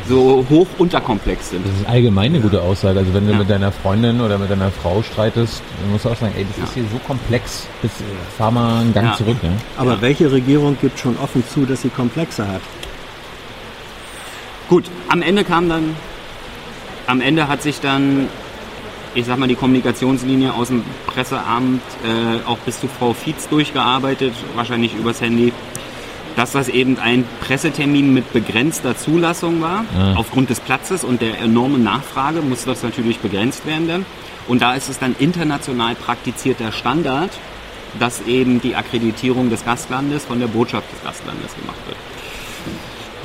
so 0.08 0.44
hoch 0.50 0.66
unterkomplex 0.78 1.50
sind. 1.50 1.64
Das 1.64 1.72
ist 1.80 1.88
allgemein 1.88 2.32
eine 2.32 2.40
gute 2.40 2.60
Aussage. 2.60 2.98
Also 2.98 3.14
wenn 3.14 3.26
du 3.26 3.32
ja. 3.32 3.38
mit 3.38 3.48
deiner 3.48 3.70
Freundin 3.70 4.20
oder 4.20 4.38
mit 4.38 4.50
deiner 4.50 4.72
Frau 4.72 5.02
streitest, 5.02 5.62
dann 5.80 5.92
musst 5.92 6.04
du 6.04 6.08
auch 6.08 6.16
sagen, 6.16 6.34
ey, 6.36 6.44
das 6.44 6.58
ja. 6.58 6.64
ist 6.64 6.74
hier 6.74 6.84
so 6.90 6.98
komplex, 7.06 7.68
das, 7.82 7.92
fahr 8.36 8.50
mal 8.50 8.80
einen 8.80 8.92
Gang 8.92 9.16
zurück. 9.16 9.40
Ne? 9.42 9.52
Aber 9.76 10.00
welche 10.00 10.32
Regierung 10.32 10.76
gibt 10.80 10.98
schon 10.98 11.16
offen 11.18 11.44
zu, 11.48 11.64
dass 11.64 11.82
sie 11.82 11.90
komplexer 11.90 12.48
hat? 12.48 12.62
Gut, 14.68 14.84
am 15.08 15.22
Ende 15.22 15.44
kam 15.44 15.68
dann, 15.68 15.94
am 17.06 17.20
Ende 17.20 17.48
hat 17.48 17.62
sich 17.62 17.80
dann, 17.80 18.28
ich 19.14 19.26
sag 19.26 19.38
mal, 19.38 19.48
die 19.48 19.54
Kommunikationslinie 19.54 20.52
aus 20.54 20.68
dem 20.68 20.82
Presseamt 21.06 21.82
äh, 22.04 22.46
auch 22.46 22.58
bis 22.58 22.80
zu 22.80 22.88
Frau 22.88 23.12
Fietz 23.12 23.48
durchgearbeitet, 23.48 24.34
wahrscheinlich 24.54 24.94
übers 24.94 25.20
Handy 25.20 25.52
dass 26.36 26.52
das 26.52 26.68
eben 26.68 26.98
ein 26.98 27.24
Pressetermin 27.40 28.12
mit 28.12 28.32
begrenzter 28.32 28.96
Zulassung 28.96 29.60
war. 29.60 29.84
Ja. 29.96 30.14
Aufgrund 30.14 30.50
des 30.50 30.60
Platzes 30.60 31.04
und 31.04 31.22
der 31.22 31.38
enormen 31.40 31.82
Nachfrage 31.82 32.40
muss 32.40 32.64
das 32.64 32.82
natürlich 32.82 33.18
begrenzt 33.18 33.66
werden 33.66 33.88
dann. 33.88 34.06
Und 34.46 34.60
da 34.60 34.74
ist 34.74 34.88
es 34.88 34.98
dann 34.98 35.14
international 35.18 35.94
praktizierter 35.94 36.72
Standard, 36.72 37.30
dass 37.98 38.22
eben 38.26 38.60
die 38.60 38.74
Akkreditierung 38.74 39.48
des 39.48 39.64
Gastlandes 39.64 40.24
von 40.24 40.40
der 40.40 40.48
Botschaft 40.48 40.90
des 40.92 41.02
Gastlandes 41.02 41.54
gemacht 41.54 41.78
wird. 41.86 41.96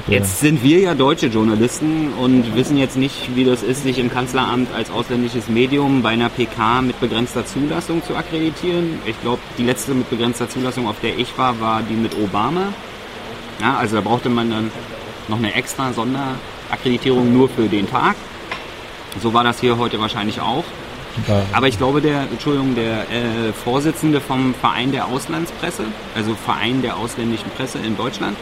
Jetzt 0.09 0.39
sind 0.39 0.63
wir 0.63 0.79
ja 0.79 0.95
deutsche 0.95 1.27
Journalisten 1.27 2.13
und 2.19 2.55
wissen 2.55 2.77
jetzt 2.77 2.97
nicht, 2.97 3.35
wie 3.35 3.43
das 3.43 3.61
ist, 3.61 3.83
sich 3.83 3.99
im 3.99 4.09
Kanzleramt 4.09 4.73
als 4.73 4.89
ausländisches 4.89 5.49
Medium 5.49 6.01
bei 6.01 6.09
einer 6.09 6.29
PK 6.29 6.81
mit 6.81 6.99
begrenzter 6.99 7.45
Zulassung 7.45 8.03
zu 8.03 8.15
akkreditieren. 8.15 8.97
Ich 9.05 9.21
glaube, 9.21 9.39
die 9.59 9.63
letzte 9.63 9.93
mit 9.93 10.09
begrenzter 10.09 10.49
Zulassung, 10.49 10.87
auf 10.87 10.99
der 10.99 11.15
ich 11.19 11.37
war, 11.37 11.61
war 11.61 11.83
die 11.83 11.93
mit 11.93 12.17
Obama. 12.17 12.73
Ja, 13.61 13.77
also 13.77 13.97
da 13.97 14.01
brauchte 14.01 14.29
man 14.29 14.49
dann 14.49 14.71
noch 15.27 15.37
eine 15.37 15.53
extra 15.53 15.93
Sonderakkreditierung 15.93 17.31
nur 17.31 17.47
für 17.47 17.67
den 17.67 17.87
Tag. 17.87 18.15
So 19.21 19.35
war 19.35 19.43
das 19.43 19.59
hier 19.59 19.77
heute 19.77 19.99
wahrscheinlich 19.99 20.41
auch. 20.41 20.63
Aber 21.53 21.67
ich 21.67 21.77
glaube, 21.77 22.01
der, 22.01 22.21
Entschuldigung, 22.21 22.73
der 22.73 23.01
äh, 23.01 23.53
Vorsitzende 23.53 24.21
vom 24.21 24.55
Verein 24.55 24.91
der 24.91 25.07
Auslandspresse, 25.07 25.83
also 26.15 26.33
Verein 26.33 26.81
der 26.81 26.97
ausländischen 26.97 27.51
Presse 27.51 27.77
in 27.77 27.95
Deutschland, 27.95 28.37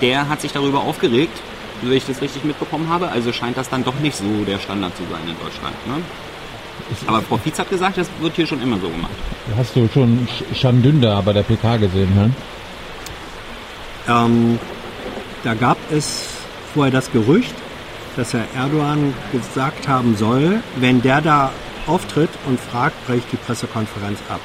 der 0.00 0.28
hat 0.28 0.40
sich 0.40 0.52
darüber 0.52 0.80
aufgeregt, 0.80 1.36
wenn 1.82 1.92
ich 1.92 2.06
das 2.06 2.20
richtig 2.20 2.44
mitbekommen 2.44 2.88
habe. 2.88 3.08
Also 3.08 3.32
scheint 3.32 3.56
das 3.56 3.68
dann 3.68 3.84
doch 3.84 3.98
nicht 4.00 4.16
so 4.16 4.44
der 4.46 4.58
Standard 4.58 4.96
zu 4.96 5.02
sein 5.10 5.22
in 5.26 5.36
Deutschland. 5.38 5.74
Ne? 5.86 6.02
Aber 7.06 7.22
Frau 7.22 7.36
Fietz 7.36 7.58
hat 7.58 7.70
gesagt, 7.70 7.98
das 7.98 8.08
wird 8.20 8.36
hier 8.36 8.46
schon 8.46 8.62
immer 8.62 8.78
so 8.78 8.88
gemacht. 8.88 9.12
Hast 9.56 9.76
du 9.76 9.88
schon 9.92 10.26
Schandünder 10.54 11.22
bei 11.22 11.32
der 11.32 11.42
PK 11.42 11.76
gesehen, 11.76 12.14
ne? 12.14 12.30
Ähm, 14.08 14.58
da 15.44 15.54
gab 15.54 15.76
es 15.90 16.28
vorher 16.74 16.92
das 16.92 17.12
Gerücht, 17.12 17.54
dass 18.16 18.34
Herr 18.34 18.46
Erdogan 18.56 19.14
gesagt 19.32 19.88
haben 19.88 20.16
soll, 20.16 20.62
wenn 20.76 21.00
der 21.02 21.20
da 21.20 21.52
auftritt 21.86 22.30
und 22.46 22.60
fragt, 22.60 23.06
breche 23.06 23.24
die 23.32 23.36
Pressekonferenz 23.36 24.18
ab. 24.28 24.40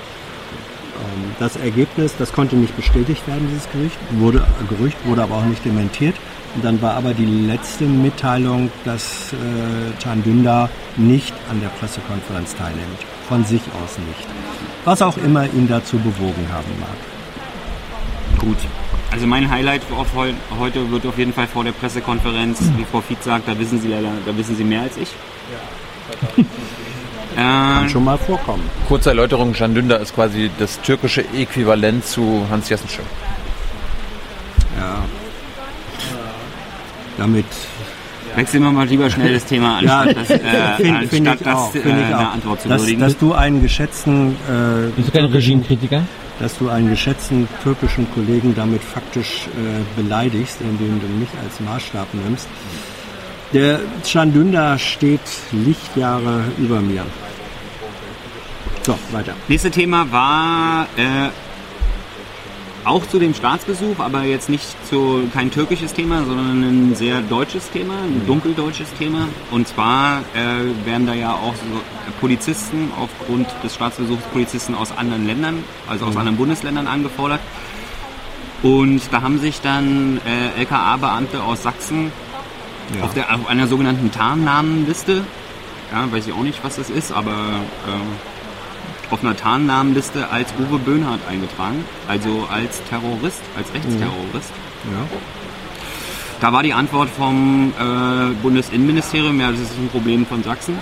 Ähm, 0.96 1.32
das 1.40 1.56
Ergebnis, 1.56 2.14
das 2.18 2.32
konnte 2.32 2.56
nicht 2.56 2.75
bestätigt 2.75 3.28
werden, 3.28 3.48
dieses 3.50 3.70
Gerücht, 3.72 3.98
wurde, 4.12 4.46
Gerücht 4.70 4.98
wurde 5.06 5.24
aber 5.24 5.36
auch 5.36 5.46
nicht 5.46 5.64
dementiert. 5.66 6.16
Und 6.56 6.64
dann 6.64 6.82
war 6.82 6.96
aber 6.96 7.14
die 7.14 7.25
letzte 7.25 7.84
Mitteilung, 7.84 8.72
dass 8.86 9.34
äh, 9.34 10.02
Can 10.02 10.24
Dündar 10.24 10.70
nicht 10.96 11.34
an 11.52 11.60
der 11.60 11.68
Pressekonferenz 11.68 12.56
teilnimmt. 12.56 13.00
Von 13.28 13.44
sich 13.44 13.62
aus 13.84 13.98
nicht. 13.98 14.28
Was 14.86 15.02
auch 15.02 15.18
immer 15.18 15.46
ihn 15.46 15.68
dazu 15.68 15.98
bewogen 15.98 16.48
haben 16.52 16.72
mag. 16.80 18.40
Gut, 18.40 18.58
also 19.12 19.28
mein 19.28 19.50
Highlight 19.50 19.82
auf 19.92 20.08
heute 20.60 20.92
wird 20.92 21.06
auf 21.06 21.18
jeden 21.18 21.34
Fall 21.34 21.48
vor 21.48 21.64
der 21.64 21.72
Pressekonferenz, 21.72 22.60
wie 22.78 22.86
Frau 22.86 23.02
Fietz 23.02 23.24
sagt, 23.24 23.48
da 23.48 23.58
wissen 23.58 23.80
Sie 23.80 23.88
leider, 23.88 24.10
da 24.25 24.38
wissen 24.38 24.56
Sie 24.56 24.64
mehr 24.64 24.82
als 24.82 24.98
ich. 24.98 25.10
Ja. 25.52 26.44
Kann 27.36 27.89
schon 27.89 28.04
mal 28.04 28.18
vorkommen. 28.18 28.63
Kurze 28.88 29.10
Erläuterung, 29.10 29.54
Can 29.54 29.75
Dündar 29.75 30.00
ist 30.00 30.15
quasi 30.15 30.50
das 30.58 30.82
türkische 30.82 31.24
Äquivalent 31.34 32.06
zu 32.06 32.46
Hans 32.50 32.70
Jessenschö. 32.70 33.01
Ja. 34.77 35.04
Damit 37.18 37.46
Wechseln 38.36 38.63
wir 38.63 38.72
mal 38.72 38.86
lieber 38.86 39.10
schnell 39.10 39.34
das 39.34 39.46
Thema 39.46 39.77
an, 39.77 39.86
ja, 39.86 40.06
das, 40.13 40.30
äh, 40.30 40.39
find, 40.75 41.10
find 41.10 41.27
anstatt 41.30 41.54
das, 41.54 41.75
äh, 41.86 41.89
eine 41.89 42.30
Antwort 42.32 42.62
zu 42.62 42.68
dass, 42.68 42.82
würdigen. 42.82 43.00
Dass 43.00 43.18
du 43.18 43.34
einen 43.34 43.62
geschätzten... 43.62 44.36
Äh, 44.50 44.89
Bist 44.96 45.08
du 45.08 45.12
kein 45.13 45.25
Regimekritiker? 45.25 46.04
dass 46.39 46.58
du 46.58 46.70
einen 46.70 46.89
geschätzten 46.89 47.48
türkischen 47.63 48.12
Kollegen 48.13 48.54
damit 48.56 48.84
faktisch 48.84 49.48
äh, 49.48 50.01
beleidigst, 50.01 50.58
indem 50.62 51.00
du 51.00 51.08
mich 51.08 51.30
als 51.44 51.60
Maßstab 51.62 52.08
nimmst. 52.13 52.48
Der 53.54 53.80
Chandunda 54.04 54.78
steht 54.78 55.22
Lichtjahre 55.52 56.44
über 56.58 56.82
mir. 56.82 57.06
So, 58.84 58.98
weiter. 59.12 59.34
Nächste 59.48 59.72
Thema 59.72 60.12
war 60.12 60.88
äh, 60.98 61.30
auch 62.86 63.06
zu 63.08 63.18
dem 63.18 63.34
Staatsbesuch, 63.34 64.00
aber 64.00 64.24
jetzt 64.24 64.48
nicht 64.50 64.64
zu 64.88 65.24
kein 65.34 65.52
türkisches 65.52 65.94
Thema, 65.94 66.24
sondern 66.24 66.62
ein 66.62 66.96
sehr 66.96 67.22
deutsches 67.22 67.72
Thema, 67.72 67.96
ein 67.96 68.22
mhm. 68.22 68.28
dunkeldeutsches 68.28 68.94
Thema. 68.94 69.28
Und 69.52 69.68
zwar 69.68 70.20
äh, 70.36 70.86
werden 70.86 71.08
da 71.08 71.14
ja 71.14 71.34
auch 71.34 71.56
so 71.56 71.82
Polizisten 72.22 72.92
aufgrund 73.00 73.48
des 73.64 73.74
Staatsbesuchs 73.74 74.24
Polizisten 74.32 74.75
aus 74.75 74.96
anderen 74.96 75.25
Ländern, 75.25 75.64
also 75.88 76.06
aus 76.06 76.14
mhm. 76.14 76.20
anderen 76.20 76.38
Bundesländern 76.38 76.88
angefordert. 76.88 77.42
Und 78.62 79.02
da 79.12 79.22
haben 79.22 79.40
sich 79.40 79.62
dann 79.62 80.20
äh, 80.25 80.62
LKA-Beamte 80.62 81.44
aus 81.44 81.64
Sachsen 81.64 82.12
ja. 82.94 83.04
auf, 83.04 83.13
der, 83.13 83.34
auf 83.34 83.48
einer 83.48 83.68
sogenannten 83.68 84.12
Tarnnamenliste, 84.12 85.24
ja, 85.92 86.12
weiß 86.12 86.27
ich 86.27 86.34
auch 86.34 86.44
nicht, 86.44 86.63
was 86.63 86.75
das 86.75 86.89
ist, 86.89 87.12
aber 87.12 87.32
äh, 87.32 89.13
auf 89.13 89.24
einer 89.24 89.36
Tarnnamenliste 89.36 90.30
als 90.30 90.54
Uwe 90.60 90.80
Böhnhardt 90.80 91.22
eingetragen, 91.30 91.84
also 92.08 92.48
als 92.51 92.82
Terrorist, 92.89 93.42
als 93.58 93.74
Rechtsterrorist. 93.74 94.51
Ja. 94.92 95.18
Da 96.42 96.51
war 96.51 96.63
die 96.63 96.74
Antwort 96.74 97.10
vom 97.10 97.74
äh, 97.80 98.34
Bundesinnenministerium, 98.42 99.39
ja, 99.39 99.51
das 99.51 99.62
ist 99.62 99.77
ein 99.77 99.89
Problem 99.89 100.25
von 100.25 100.44
Sachsen. 100.44 100.77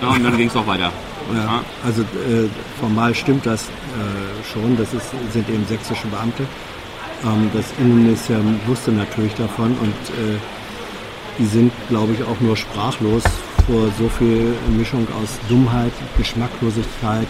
Ja, 0.00 0.08
und 0.08 0.22
dann 0.22 0.36
ging 0.36 0.48
es 0.48 0.56
auch 0.56 0.66
weiter. 0.66 0.92
Ja, 1.30 1.44
ja. 1.44 1.62
Also 1.84 2.00
äh, 2.00 2.48
formal 2.80 3.14
stimmt 3.14 3.44
das 3.44 3.64
äh, 3.64 4.50
schon, 4.50 4.78
das 4.78 4.94
ist, 4.94 5.10
sind 5.30 5.46
eben 5.50 5.66
sächsische 5.66 6.06
Beamte. 6.06 6.44
Ähm, 7.22 7.50
das 7.52 7.66
Innenministerium 7.78 8.58
wusste 8.66 8.92
natürlich 8.92 9.34
davon 9.34 9.76
und 9.78 9.88
äh, 9.88 10.38
die 11.38 11.46
sind, 11.46 11.72
glaube 11.88 12.12
ich, 12.12 12.22
auch 12.24 12.40
nur 12.40 12.56
sprachlos 12.56 13.22
vor 13.66 13.88
so 13.98 14.08
viel 14.08 14.54
Mischung 14.76 15.06
aus 15.22 15.38
Dummheit, 15.48 15.92
Geschmacklosigkeit, 16.16 17.28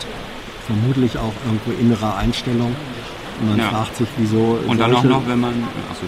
vermutlich 0.66 1.18
auch 1.18 1.32
irgendwo 1.44 1.72
innerer 1.80 2.16
Einstellung. 2.16 2.74
Und 3.40 3.50
man 3.50 3.58
ja. 3.58 3.68
fragt 3.68 3.96
sich, 3.96 4.08
wieso. 4.16 4.58
Und 4.66 4.80
dann 4.80 4.90
solche, 4.90 5.08
auch 5.08 5.20
noch, 5.20 5.28
wenn 5.28 5.40
man. 5.40 5.54
Achso, 5.90 6.06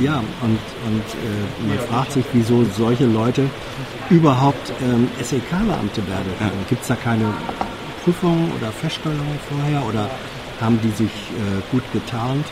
Ja, 0.00 0.18
und, 0.42 0.58
und 0.86 1.04
äh, 1.24 1.68
man 1.68 1.78
fragt 1.88 2.12
sich, 2.12 2.24
wieso 2.32 2.64
solche 2.76 3.06
Leute 3.06 3.48
überhaupt 4.10 4.72
ähm, 4.82 5.08
SEK-Beamte 5.22 6.06
werden. 6.06 6.32
Ja. 6.38 6.50
Gibt 6.68 6.82
es 6.82 6.88
da 6.88 6.96
keine 6.96 7.32
Prüfung 8.04 8.50
oder 8.58 8.70
Feststellung 8.72 9.38
vorher 9.48 9.86
oder 9.86 10.10
haben 10.60 10.78
die 10.82 10.90
sich 10.90 11.10
äh, 11.10 11.60
gut 11.70 11.82
getarnt? 11.92 12.44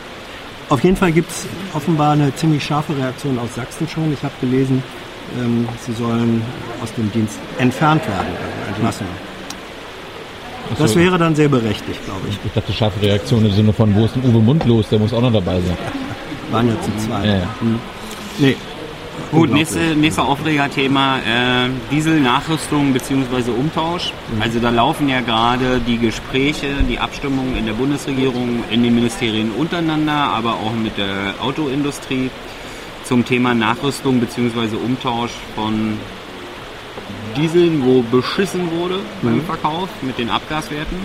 Auf 0.69 0.83
jeden 0.83 0.95
Fall 0.95 1.11
gibt 1.11 1.31
es 1.31 1.47
offenbar 1.73 2.13
eine 2.13 2.33
ziemlich 2.35 2.63
scharfe 2.63 2.95
Reaktion 2.95 3.39
aus 3.39 3.55
Sachsen 3.55 3.87
schon. 3.87 4.13
Ich 4.13 4.21
habe 4.23 4.33
gelesen, 4.39 4.83
ähm, 5.39 5.67
sie 5.85 5.93
sollen 5.93 6.43
aus 6.83 6.93
dem 6.93 7.11
Dienst 7.11 7.39
entfernt 7.57 8.07
werden, 8.07 8.27
also 8.61 8.75
entlassen. 8.75 9.07
So. 10.77 10.83
Das 10.83 10.95
wäre 10.95 11.17
dann 11.17 11.35
sehr 11.35 11.49
berechtigt, 11.49 12.05
glaube 12.05 12.21
ich. 12.29 12.37
Ich 12.45 12.53
dachte, 12.53 12.71
scharfe 12.71 13.01
Reaktion 13.01 13.43
im 13.43 13.51
Sinne 13.51 13.73
von, 13.73 13.95
wo 13.95 14.05
ist 14.05 14.15
denn 14.15 14.23
Uwe 14.23 14.39
Mund 14.39 14.63
los? 14.65 14.87
Der 14.89 14.99
muss 14.99 15.11
auch 15.11 15.21
noch 15.21 15.33
dabei 15.33 15.55
sein. 15.55 15.77
Waren 16.51 16.67
ja 16.67 16.75
zu 16.81 17.07
zweit. 17.07 17.25
Ja, 17.25 17.35
ja. 17.37 17.55
Hm. 17.59 17.79
Nee. 18.37 18.55
Gut, 19.31 19.51
nächste, 19.51 19.95
nächster 19.95 20.27
Aufregerthema, 20.27 21.17
äh, 21.17 21.69
Diesel-Nachrüstung 21.91 22.93
bzw. 22.93 23.51
Umtausch. 23.51 24.13
Mhm. 24.33 24.41
Also 24.41 24.59
da 24.59 24.69
laufen 24.69 25.07
ja 25.07 25.21
gerade 25.21 25.79
die 25.85 25.97
Gespräche, 25.97 26.67
die 26.89 26.99
Abstimmungen 26.99 27.55
in 27.55 27.65
der 27.65 27.73
Bundesregierung, 27.73 28.63
in 28.71 28.83
den 28.83 28.95
Ministerien 28.95 29.51
untereinander, 29.51 30.13
aber 30.13 30.53
auch 30.53 30.73
mit 30.73 30.97
der 30.97 31.35
Autoindustrie 31.41 32.29
zum 33.03 33.25
Thema 33.25 33.53
Nachrüstung 33.53 34.19
bzw. 34.19 34.75
Umtausch 34.83 35.31
von 35.55 35.97
Dieseln, 37.35 37.83
wo 37.85 38.01
beschissen 38.01 38.71
wurde 38.71 38.95
mhm. 38.95 39.27
beim 39.27 39.41
Verkauf 39.41 39.89
mit 40.01 40.17
den 40.17 40.29
Abgaswerten. 40.29 40.97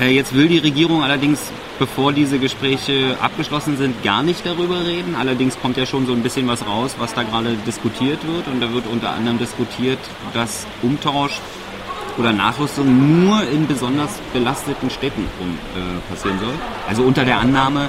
Äh, 0.00 0.10
jetzt 0.10 0.34
will 0.34 0.48
die 0.48 0.58
Regierung 0.58 1.02
allerdings, 1.02 1.40
bevor 1.78 2.12
diese 2.12 2.38
Gespräche 2.38 3.16
abgeschlossen 3.20 3.76
sind, 3.76 4.02
gar 4.02 4.22
nicht 4.22 4.44
darüber 4.44 4.84
reden. 4.84 5.14
Allerdings 5.14 5.58
kommt 5.60 5.76
ja 5.76 5.86
schon 5.86 6.06
so 6.06 6.12
ein 6.12 6.22
bisschen 6.22 6.46
was 6.48 6.66
raus, 6.66 6.96
was 6.98 7.14
da 7.14 7.22
gerade 7.22 7.56
diskutiert 7.66 8.18
wird. 8.26 8.46
Und 8.48 8.60
da 8.60 8.72
wird 8.72 8.86
unter 8.86 9.10
anderem 9.10 9.38
diskutiert, 9.38 9.98
dass 10.34 10.66
Umtausch 10.82 11.40
oder 12.18 12.32
Nachrüstung 12.32 13.24
nur 13.24 13.42
in 13.48 13.66
besonders 13.66 14.10
belasteten 14.32 14.90
Städten 14.90 15.26
um, 15.40 15.48
äh, 15.50 16.00
passieren 16.10 16.38
soll. 16.40 16.54
Also 16.88 17.02
unter 17.02 17.24
der 17.24 17.38
Annahme, 17.38 17.88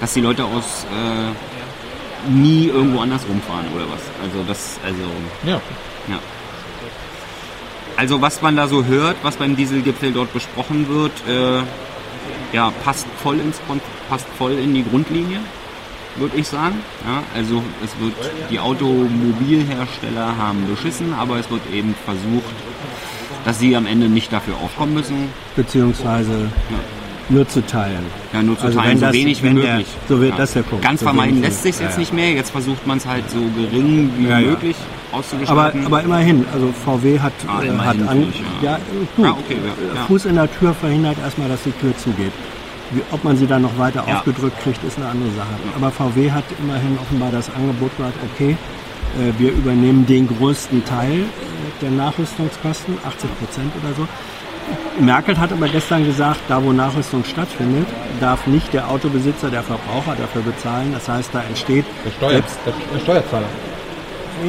dass 0.00 0.14
die 0.14 0.20
Leute 0.20 0.44
aus 0.44 0.86
äh, 0.90 2.30
nie 2.30 2.66
irgendwo 2.66 3.00
anders 3.00 3.22
rumfahren 3.28 3.66
oder 3.74 3.84
was. 3.84 4.00
Also 4.22 4.44
das, 4.46 4.78
also. 4.84 5.02
Ja. 5.44 5.60
ja. 6.08 6.18
Also 7.96 8.20
was 8.20 8.42
man 8.42 8.56
da 8.56 8.66
so 8.66 8.84
hört, 8.84 9.16
was 9.22 9.36
beim 9.36 9.56
Dieselgipfel 9.56 10.12
dort 10.12 10.32
besprochen 10.32 10.88
wird, 10.88 11.12
äh, 11.28 11.62
ja, 12.52 12.72
passt 12.84 13.06
voll 13.22 13.38
ins 13.38 13.60
passt 14.08 14.26
voll 14.36 14.52
in 14.52 14.74
die 14.74 14.84
Grundlinie, 14.84 15.40
würde 16.16 16.36
ich 16.36 16.48
sagen. 16.48 16.80
Ja, 17.06 17.22
also 17.34 17.62
es 17.84 17.90
wird 18.00 18.14
die 18.50 18.58
Automobilhersteller 18.58 20.36
haben 20.36 20.66
beschissen, 20.68 21.14
aber 21.14 21.38
es 21.38 21.50
wird 21.50 21.62
eben 21.72 21.94
versucht, 22.04 22.54
dass 23.44 23.58
sie 23.58 23.76
am 23.76 23.86
Ende 23.86 24.08
nicht 24.08 24.32
dafür 24.32 24.56
aufkommen 24.56 24.94
müssen. 24.94 25.28
Beziehungsweise 25.56 26.50
ja 26.70 27.03
nur 27.28 27.48
zu 27.48 27.64
teilen. 27.64 28.04
Ja, 28.32 28.42
nur 28.42 28.58
zu 28.58 28.66
also 28.66 28.78
teilen, 28.78 28.98
so 28.98 29.06
das, 29.06 29.14
wenig 29.14 29.42
wie 29.42 29.50
möglich. 29.50 29.86
Der, 30.08 30.16
so 30.16 30.20
wird 30.20 30.32
ja. 30.32 30.36
das 30.36 30.52
der 30.52 30.62
Punkt. 30.62 30.84
Ganz 30.84 31.00
so 31.00 31.06
vermeiden 31.06 31.40
lässt 31.40 31.62
sich 31.62 31.78
jetzt 31.78 31.94
ja, 31.94 31.98
nicht 31.98 32.12
mehr. 32.12 32.32
Jetzt 32.32 32.50
versucht 32.50 32.86
man 32.86 32.98
es 32.98 33.06
halt 33.06 33.28
so 33.30 33.40
gering 33.56 34.10
wie 34.18 34.26
möglich 34.26 34.76
auszugestalten. 35.12 35.86
Aber, 35.86 35.98
aber 35.98 36.04
immerhin, 36.04 36.44
also 36.52 36.72
VW 36.72 37.20
hat, 37.20 37.32
ah, 37.46 37.62
äh, 37.62 37.70
hat 37.70 38.08
an, 38.08 38.32
ja, 38.62 38.78
gut, 39.16 39.28
okay, 39.28 39.56
Fuß 40.08 40.26
in 40.26 40.34
der 40.34 40.52
Tür 40.58 40.74
verhindert 40.74 41.16
erstmal, 41.22 41.48
dass 41.48 41.62
die 41.62 41.72
Tür 41.72 41.96
zugeht. 41.96 42.32
Wie, 42.90 43.02
ob 43.10 43.24
man 43.24 43.36
sie 43.36 43.46
dann 43.46 43.62
noch 43.62 43.76
weiter 43.78 44.04
aufgedrückt 44.06 44.60
kriegt, 44.62 44.84
ist 44.84 44.98
eine 44.98 45.08
andere 45.08 45.30
Sache. 45.30 45.54
Aber 45.76 45.90
VW 45.90 46.30
hat 46.30 46.44
immerhin 46.62 46.98
offenbar 47.00 47.30
das 47.30 47.48
Angebot 47.54 47.96
gemacht, 47.96 48.14
okay, 48.34 48.56
äh, 49.18 49.32
wir 49.38 49.52
übernehmen 49.52 50.06
den 50.06 50.28
größten 50.28 50.84
Teil 50.84 51.20
äh, 51.20 51.24
der 51.80 51.90
Nachrüstungskosten, 51.90 52.98
80 53.04 53.38
Prozent 53.38 53.72
oder 53.82 53.94
so. 53.94 54.08
Merkel 54.98 55.38
hat 55.38 55.52
aber 55.52 55.68
gestern 55.68 56.04
gesagt, 56.04 56.40
da 56.48 56.62
wo 56.62 56.72
Nachrüstung 56.72 57.24
stattfindet, 57.24 57.86
darf 58.20 58.46
nicht 58.46 58.72
der 58.72 58.88
Autobesitzer, 58.90 59.50
der 59.50 59.62
Verbraucher 59.62 60.16
dafür 60.16 60.42
bezahlen. 60.42 60.92
Das 60.92 61.08
heißt, 61.08 61.30
da 61.32 61.42
entsteht 61.42 61.84
der, 62.04 62.10
Steuer, 62.12 62.42
der 62.94 63.00
Steuerzahler. 63.00 63.46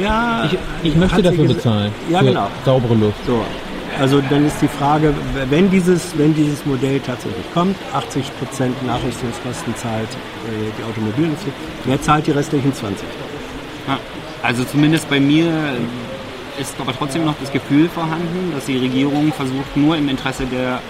Ja, 0.00 0.44
ich, 0.44 0.58
ich 0.82 0.96
möchte 0.96 1.22
dafür 1.22 1.46
bezahlen. 1.46 1.92
Ja, 2.10 2.22
genau. 2.22 2.48
Saubere 2.64 2.94
Luft. 2.94 3.24
So. 3.26 3.44
Also 3.98 4.20
dann 4.28 4.46
ist 4.46 4.60
die 4.60 4.68
Frage, 4.68 5.14
wenn 5.48 5.70
dieses, 5.70 6.16
wenn 6.18 6.34
dieses 6.34 6.66
Modell 6.66 7.00
tatsächlich 7.00 7.46
kommt, 7.54 7.76
80% 7.94 8.68
Nachrüstungskosten 8.86 9.74
zahlt 9.76 10.08
äh, 10.10 10.70
die 10.78 10.84
Automobilindustrie, 10.84 11.52
wer 11.84 12.00
zahlt 12.02 12.26
die 12.26 12.32
restlichen 12.32 12.74
20? 12.74 13.06
Ja, 13.88 13.98
also 14.42 14.64
zumindest 14.64 15.08
bei 15.08 15.18
mir 15.18 15.50
ist 16.58 16.74
aber 16.80 16.92
trotzdem 16.92 17.24
noch 17.24 17.34
das 17.40 17.52
Gefühl 17.52 17.88
vorhanden, 17.88 18.52
dass 18.52 18.66
die 18.66 18.78
Regierung 18.78 19.32
versucht, 19.32 19.76
nur 19.76 19.96
im 19.96 20.08
Interesse 20.08 20.46
der 20.46 20.80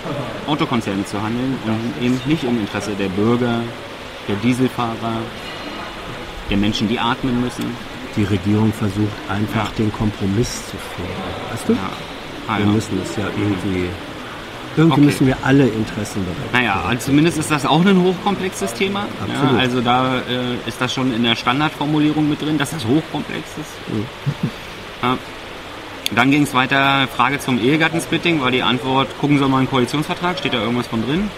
Autokonzerne 0.47 1.05
zu 1.05 1.21
handeln 1.23 1.57
und 1.65 2.05
eben 2.05 2.21
nicht 2.27 2.45
im 2.45 2.61
Interesse 2.61 2.93
der 2.99 3.09
Bürger, 3.09 3.61
der 4.29 4.37
Dieselfahrer, 4.37 5.21
der 6.51 6.57
Menschen, 6.57 6.89
die 6.89 6.99
atmen 6.99 7.41
müssen. 7.41 7.65
Die 8.17 8.25
Regierung 8.25 8.73
versucht 8.73 9.13
einfach 9.29 9.71
ja. 9.71 9.77
den 9.79 9.93
Kompromiss 9.93 10.67
zu 10.67 10.77
finden. 10.77 11.13
Weißt 11.51 11.69
du? 11.69 11.73
Ja. 11.73 11.79
Ah, 12.49 12.59
wir 12.59 12.67
ja. 12.67 12.73
müssen 12.73 13.01
es 13.03 13.17
ja 13.17 13.25
irgendwie. 13.37 13.89
Irgendwie 14.77 14.93
okay. 14.93 15.07
müssen 15.07 15.27
wir 15.27 15.37
alle 15.43 15.67
Interessen 15.67 16.23
berechnen. 16.25 16.51
Naja, 16.53 16.83
also 16.87 17.07
zumindest 17.07 17.39
ist 17.39 17.51
das 17.51 17.65
auch 17.65 17.85
ein 17.85 18.03
hochkomplexes 18.03 18.75
Thema. 18.75 19.07
Absolut. 19.23 19.59
Also 19.59 19.81
da 19.81 20.17
äh, 20.19 20.69
ist 20.69 20.79
das 20.79 20.93
schon 20.93 21.15
in 21.15 21.23
der 21.23 21.35
Standardformulierung 21.35 22.29
mit 22.29 22.43
drin, 22.43 22.59
dass 22.59 22.71
das 22.71 22.85
hochkomplex 22.85 23.49
ist. 23.59 23.95
Mhm. 23.95 25.19
Dann 26.15 26.31
ging 26.31 26.45
es 26.45 26.55
weiter, 26.55 27.09
Frage 27.09 27.41
zum 27.41 27.61
Ehegattensplitting, 27.61 28.41
war 28.41 28.51
die 28.51 28.63
Antwort, 28.63 29.09
gucken 29.19 29.39
Sie 29.39 29.49
mal 29.49 29.59
einen 29.59 29.69
Koalitionsvertrag, 29.69 30.39
steht 30.39 30.55
da 30.55 30.61
irgendwas 30.61 30.87
von 30.87 31.05
drin? 31.05 31.31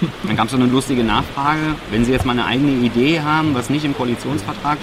Dann 0.24 0.36
gab 0.36 0.46
es 0.46 0.50
so 0.50 0.56
eine 0.56 0.66
lustige 0.66 1.04
Nachfrage, 1.04 1.76
wenn 1.90 2.04
Sie 2.04 2.12
jetzt 2.12 2.26
mal 2.26 2.32
eine 2.32 2.46
eigene 2.46 2.84
Idee 2.84 3.20
haben, 3.20 3.54
was 3.54 3.70
nicht 3.70 3.84
im 3.84 3.96
Koalitionsvertrag 3.96 4.78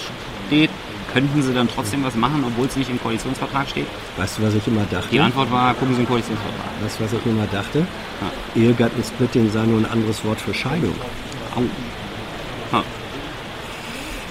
steht, 0.48 0.70
könnten 1.12 1.42
Sie 1.42 1.54
dann 1.54 1.68
trotzdem 1.68 2.04
was 2.04 2.16
machen, 2.16 2.44
obwohl 2.46 2.68
es 2.68 2.76
nicht 2.76 2.90
im 2.90 3.02
Koalitionsvertrag 3.02 3.68
steht? 3.68 3.88
Weißt 4.18 4.38
du, 4.38 4.44
was 4.44 4.54
ich 4.54 4.68
immer 4.68 4.86
dachte? 4.92 5.08
Die 5.12 5.20
Antwort 5.20 5.52
war, 5.52 5.74
gucken 5.74 5.96
Sie 5.96 6.00
einen 6.00 6.08
Koalitionsvertrag. 6.08 6.66
Weißt 6.82 7.00
du, 7.00 7.04
was 7.04 7.14
ich 7.14 7.26
immer 7.26 7.48
dachte? 7.48 7.80
Ja. 8.56 8.62
Ehegattensplitting 8.62 9.52
sei 9.52 9.66
nur 9.66 9.80
ein 9.80 9.92
anderes 9.92 10.24
Wort 10.24 10.40
für 10.40 10.54
Scheidung. 10.54 10.96
Au. 11.56 11.62
Ja. 12.72 12.84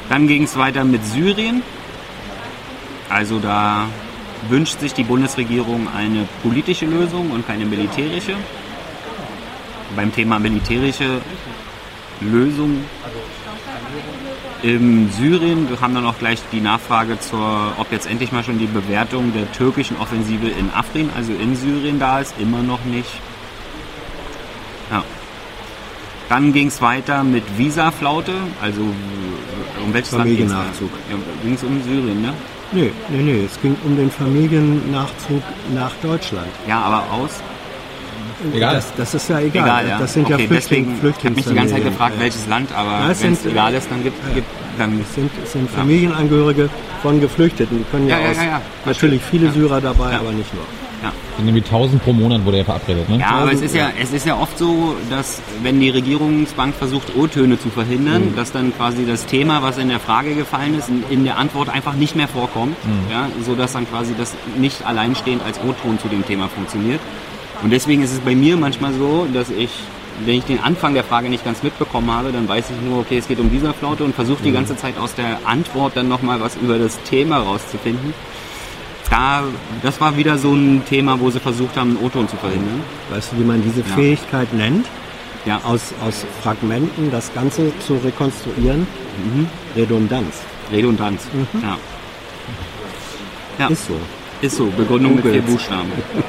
Dann 0.09 0.29
ging 0.29 0.45
es 0.45 0.57
weiter 0.57 0.85
mit 0.85 1.05
Syrien. 1.05 1.63
Also 3.09 3.39
da 3.39 3.87
wünscht 4.49 4.81
sich 4.81 4.95
die 4.95 5.05
Bundesregierung 5.05 5.89
eine 5.95 6.27
politische 6.43 6.87
Lösung 6.87 7.31
und 7.31 7.47
keine 7.47 7.65
militärische. 7.65 8.35
Beim 9.97 10.15
Thema 10.15 10.39
militärische 10.39 11.21
Lösung 12.21 12.85
in 14.63 15.11
Syrien, 15.13 15.69
wir 15.71 15.81
haben 15.81 15.95
dann 15.95 16.05
auch 16.05 16.19
gleich 16.19 16.41
die 16.53 16.61
Nachfrage 16.61 17.19
zur, 17.21 17.73
ob 17.79 17.93
jetzt 17.93 18.07
endlich 18.07 18.33
mal 18.33 18.43
schon 18.43 18.59
die 18.59 18.67
Bewertung 18.67 19.33
der 19.33 19.51
türkischen 19.53 19.97
Offensive 19.99 20.49
in 20.49 20.71
Afrin, 20.75 21.11
also 21.17 21.33
in 21.33 21.55
Syrien 21.55 21.99
da 21.99 22.21
ist, 22.21 22.35
immer 22.39 22.63
noch 22.63 22.85
nicht. 22.85 23.11
Ja. 24.91 25.05
Dann 26.29 26.53
ging 26.53 26.67
es 26.69 26.83
weiter 26.83 27.23
mit 27.25 27.45
Visaflaute, 27.57 28.33
also 28.61 28.83
um 28.83 29.95
welches 29.95 30.13
Land 30.13 30.37
ging 30.37 30.47
es? 30.47 30.55
Ging 31.43 31.55
es 31.55 31.63
um 31.63 31.83
Syrien, 31.83 32.21
ne? 32.21 32.35
Nee, 32.73 32.93
nee, 33.09 33.23
nee. 33.23 33.45
Es 33.45 33.61
ging 33.61 33.77
um 33.85 33.97
den 33.97 34.11
Familiennachzug 34.11 35.43
nach 35.75 35.93
Deutschland. 36.03 36.49
Ja, 36.67 36.81
aber 36.81 37.11
aus? 37.11 37.31
Egal. 38.55 38.75
Das, 38.75 38.95
das 38.95 39.15
ist 39.15 39.29
ja 39.29 39.41
egal. 39.41 39.65
egal 39.65 39.89
ja. 39.89 39.99
Das 39.99 40.13
sind 40.13 40.25
okay, 40.25 40.43
ja 40.43 40.49
Flüchtling, 40.49 40.85
deswegen, 40.85 40.97
Flüchtlings 40.97 41.19
Ich 41.19 41.25
habe 41.25 41.35
mich 41.35 41.47
die 41.47 41.55
ganze 41.55 41.75
Zeit 41.75 41.85
gefragt, 41.85 42.15
ja. 42.17 42.23
welches 42.23 42.47
Land, 42.47 42.73
aber 42.75 43.15
wenn 43.21 43.33
es 43.33 43.47
egal 43.47 43.75
ist, 43.75 43.91
dann 43.91 44.05
gibt 44.05 44.17
es 44.23 44.35
dann 44.79 45.05
sind, 45.15 45.31
sind 45.45 45.71
Familienangehörige 45.71 46.71
von 47.03 47.21
Geflüchteten. 47.21 47.79
Die 47.79 47.85
können 47.91 48.09
ja, 48.09 48.19
aus 48.19 48.37
natürlich 48.85 49.23
viele 49.23 49.51
Syrer 49.53 49.81
dabei, 49.81 50.17
aber 50.17 50.33
nicht 50.33 50.53
nur. 50.55 50.65
Ja. 51.03 51.13
Sind 51.37 51.47
nämlich 51.47 51.65
1000 51.65 52.03
pro 52.03 52.13
Monat 52.13 52.45
wurde 52.45 52.59
ja 52.59 52.65
verabredet, 52.65 53.09
ne? 53.09 53.19
Ja, 53.21 53.31
aber 53.31 53.53
es 53.53 53.61
ist 53.61 53.75
ja, 53.75 53.91
es 54.01 54.13
ist 54.13 54.27
ja 54.27 54.37
oft 54.37 54.59
so, 54.59 54.97
dass 55.11 55.41
wenn 55.63 55.79
die 55.79 55.91
Regierungsbank 55.91 56.75
versucht, 56.75 57.17
O-Töne 57.17 57.59
zu 57.59 57.69
verhindern, 57.71 58.31
mhm. 58.31 58.37
dass 58.37 58.51
dann 58.51 58.75
quasi 58.77 59.07
das 59.07 59.27
Thema, 59.27 59.63
was 59.63 59.79
in 59.79 59.89
der 59.89 60.01
Frage 60.01 60.35
gefallen 60.35 60.77
ist, 60.77 60.91
in 61.09 61.25
der 61.25 61.39
Antwort 61.39 61.69
einfach 61.69 61.95
nicht 61.95 62.17
mehr 62.17 62.27
vorkommt, 62.27 62.77
mhm. 62.85 63.13
ja, 63.13 63.29
sodass 63.45 63.75
dann 63.75 63.89
quasi 63.89 64.15
das 64.19 64.35
nicht 64.57 64.85
alleinstehend 64.85 65.43
als 65.45 65.61
O-Ton 65.61 66.01
zu 66.01 66.09
dem 66.09 66.27
Thema 66.27 66.49
funktioniert. 66.49 67.01
Und 67.63 67.73
deswegen 67.73 68.03
ist 68.03 68.13
es 68.13 68.21
bei 68.21 68.35
mir 68.35 68.57
manchmal 68.57 68.93
so, 68.95 69.27
dass 69.33 69.51
ich 69.51 69.71
wenn 70.25 70.37
ich 70.39 70.45
den 70.45 70.61
Anfang 70.61 70.95
der 70.95 71.05
Frage 71.05 71.29
nicht 71.29 71.45
ganz 71.45 71.63
mitbekommen 71.63 72.11
habe, 72.11 72.33
dann 72.33 72.49
weiß 72.49 72.71
ich 72.71 72.89
nur, 72.89 73.01
okay, 73.01 73.19
es 73.19 73.29
geht 73.29 73.39
um 73.41 73.51
Dieselflaute 73.51 74.05
und 74.05 74.15
versuche 74.15 74.43
die 74.43 74.53
ganze 74.53 74.77
Zeit 74.77 74.99
aus 74.99 75.15
der 75.15 75.39
Antwort 75.45 75.97
dann 75.97 76.09
nochmal 76.09 76.41
was 76.41 76.57
über 76.57 76.79
das 76.79 77.01
Thema 77.03 77.39
rauszufinden. 77.39 78.15
Da, 79.11 79.43
das 79.83 80.01
war 80.01 80.17
wieder 80.17 80.37
so 80.37 80.53
ein 80.53 80.83
Thema, 80.87 81.19
wo 81.19 81.31
sie 81.31 81.41
versucht 81.41 81.77
haben, 81.77 81.97
einen 81.97 82.07
O-Ton 82.07 82.29
zu 82.29 82.37
verhindern. 82.37 82.83
Weißt 83.11 83.33
du, 83.33 83.39
wie 83.39 83.45
man 83.45 83.63
diese 83.63 83.81
Ja. 83.81 83.95
Fähigkeit 83.95 84.53
nennt? 84.53 84.87
Ja. 85.47 85.61
Aus, 85.65 85.95
aus 86.07 86.27
Fragmenten 86.43 87.11
das 87.11 87.33
Ganze 87.33 87.73
zu 87.87 87.95
rekonstruieren? 87.97 88.87
Redundanz. 89.75 90.43
Redundanz. 90.71 91.27
Ja. 91.63 91.79
ja. 93.59 93.69
Ist 93.69 93.87
so. 93.87 93.99
Ist 94.41 94.57
so, 94.57 94.67
Begründung 94.67 95.17
mit 95.17 95.25
vier. 95.25 95.43
Buchstaben. 95.43 95.91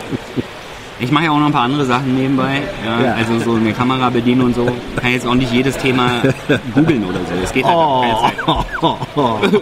Ich 0.99 1.11
mache 1.11 1.25
ja 1.25 1.31
auch 1.31 1.39
noch 1.39 1.45
ein 1.47 1.51
paar 1.53 1.63
andere 1.63 1.85
Sachen 1.85 2.15
nebenbei. 2.15 2.61
Ja, 2.85 3.01
Ja. 3.05 3.13
Also 3.15 3.39
so 3.39 3.55
eine 3.55 3.71
Kamera 3.73 4.09
bedienen 4.09 4.41
und 4.41 4.55
so. 4.55 4.65
Kann 5.01 5.11
jetzt 5.11 5.25
auch 5.25 5.35
nicht 5.35 5.51
jedes 5.51 5.77
Thema 5.77 6.21
googeln 6.75 7.03
oder 7.05 7.19
so. 7.19 7.39
Das 7.41 7.53
geht 7.53 7.63
halt 7.65 7.75
Oh. 7.75 8.01
keine 8.01 8.19
Zeit. 8.19 8.33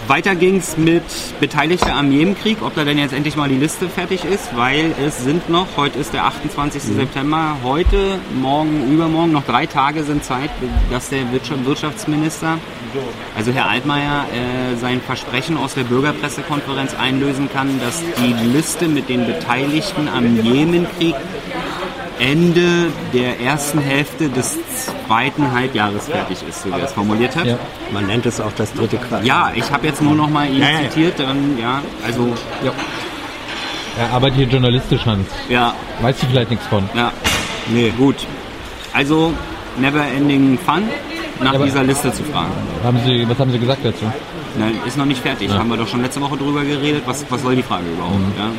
weiter 0.08 0.36
ging's 0.36 0.78
mit 0.78 1.04
Beteiligte 1.40 1.94
am 1.94 2.12
Jemenkrieg, 2.12 2.62
ob 2.62 2.76
da 2.76 2.86
denn 2.86 2.98
jetzt 2.98 3.14
endlich 3.14 3.36
mal 3.36 3.50
die 3.50 3.56
Liste 3.56 3.90
fertig 3.90 4.24
ist, 4.24 4.56
weil 4.56 4.94
es 5.06 5.24
sind 5.24 5.50
noch, 5.50 5.68
heute 5.76 6.00
ist 6.00 6.14
der 6.14 6.26
28. 6.26 6.82
September, 6.82 7.58
heute, 7.64 8.20
morgen, 8.40 8.92
übermorgen, 8.92 9.32
noch 9.32 9.46
drei 9.46 9.66
Tage 9.66 10.04
sind 10.04 10.24
Zeit, 10.24 10.50
dass 10.92 11.10
der 11.10 11.32
Wirtschaft- 11.32 11.66
Wirtschaftsminister, 11.66 12.58
also 13.36 13.52
Herr 13.52 13.70
Altmaier, 13.70 14.26
äh, 14.32 14.76
sein 14.78 15.02
Versprechen 15.02 15.58
aus 15.58 15.74
der 15.74 15.84
Bürgerpressekonferenz 15.84 16.94
einlösen 16.96 17.50
kann, 17.52 17.80
dass 17.80 18.02
die 18.18 18.34
Liste 18.48 18.88
mit 18.88 19.10
den 19.10 19.26
Beteiligten 19.26 20.08
am 20.08 20.42
Jemenkrieg 20.42 21.16
Ende 22.20 22.88
der 23.14 23.40
ersten 23.40 23.80
Hälfte 23.80 24.30
des 24.30 24.58
zweiten 25.06 25.52
Halbjahres 25.52 26.08
fertig 26.08 26.38
ist, 26.48 26.64
so 26.64 26.70
wie 26.70 26.80
er 26.80 26.86
es 26.86 26.94
formuliert 26.94 27.36
hat. 27.36 27.46
Ja. 27.46 27.58
Man 27.94 28.08
nennt 28.08 28.26
es 28.26 28.42
auch 28.42 28.52
das 28.58 28.74
dritte 28.74 28.98
Quartal. 28.98 29.26
Ja, 29.26 29.52
ich 29.56 29.70
habe 29.72 29.86
jetzt 29.88 30.02
nur 30.02 30.16
noch 30.16 30.30
mal 30.30 30.48
ihn 30.50 30.60
Ja, 30.60 30.70
ja, 30.70 30.80
ja. 30.82 30.90
zitiert, 30.90 31.20
dann 31.20 31.58
ja, 31.62 31.82
also 32.06 32.34
Er 34.00 34.12
arbeitet 34.14 34.38
hier 34.38 34.48
journalistisch, 34.48 35.06
Hans. 35.06 35.28
ja, 35.50 35.74
Weißt 36.02 36.22
du 36.24 36.28
vielleicht 36.28 36.50
nichts 36.52 36.66
von? 36.68 36.88
ja, 36.96 37.12
Nee. 37.68 37.92
gut. 37.98 38.16
Also 38.94 39.34
never 39.78 40.04
ending 40.06 40.58
fun, 40.58 40.84
nach 41.42 41.54
aber- 41.54 41.66
dieser 41.66 41.84
Liste 41.84 42.12
zu 42.12 42.24
fragen. 42.24 42.52
Haben 42.84 43.00
Sie, 43.06 43.28
was 43.30 43.38
haben 43.38 43.52
Sie 43.52 43.60
gesagt 43.60 43.84
dazu? 43.84 44.06
Nein, 44.58 44.74
ist 44.88 44.98
noch 44.98 45.06
nicht 45.06 45.22
fertig. 45.22 45.52
Haben 45.52 45.70
wir 45.70 45.78
doch 45.78 45.88
schon 45.88 46.02
letzte 46.02 46.20
Woche 46.22 46.36
drüber 46.38 46.64
geredet. 46.64 47.04
Was, 47.06 47.24
was 47.30 47.42
soll 47.44 47.56
die 47.56 47.62
Frage 47.64 47.84
überhaupt? 47.92 48.16
Ja? 48.40 48.50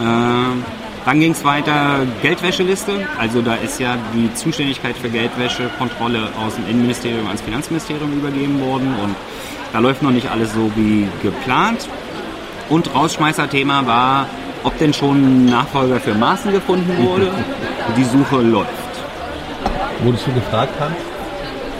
Ähm, 0.00 0.64
dann 1.04 1.20
ging 1.20 1.32
es 1.32 1.44
weiter 1.44 2.00
Geldwäscheliste. 2.22 3.06
Also 3.18 3.42
da 3.42 3.54
ist 3.54 3.80
ja 3.80 3.96
die 4.14 4.32
Zuständigkeit 4.34 4.96
für 4.96 5.08
Geldwäschekontrolle 5.08 6.28
aus 6.44 6.54
dem 6.56 6.68
Innenministerium 6.68 7.26
ans 7.26 7.40
Finanzministerium 7.40 8.12
übergeben 8.12 8.60
worden 8.60 8.94
und 9.02 9.14
da 9.72 9.78
läuft 9.78 10.02
noch 10.02 10.10
nicht 10.10 10.30
alles 10.30 10.52
so 10.52 10.70
wie 10.76 11.08
geplant. 11.22 11.88
Und 12.68 12.94
Rausschmeißerthema 12.94 13.86
war, 13.86 14.26
ob 14.62 14.76
denn 14.78 14.92
schon 14.92 15.16
ein 15.16 15.46
Nachfolger 15.46 16.00
für 16.00 16.14
Maaßen 16.14 16.52
gefunden 16.52 17.04
wurde. 17.04 17.32
Die 17.96 18.04
Suche 18.04 18.42
läuft. 18.42 18.70
Wurdest 20.02 20.26
du 20.26 20.32
gefragt, 20.32 20.72
Hans? 20.80 20.96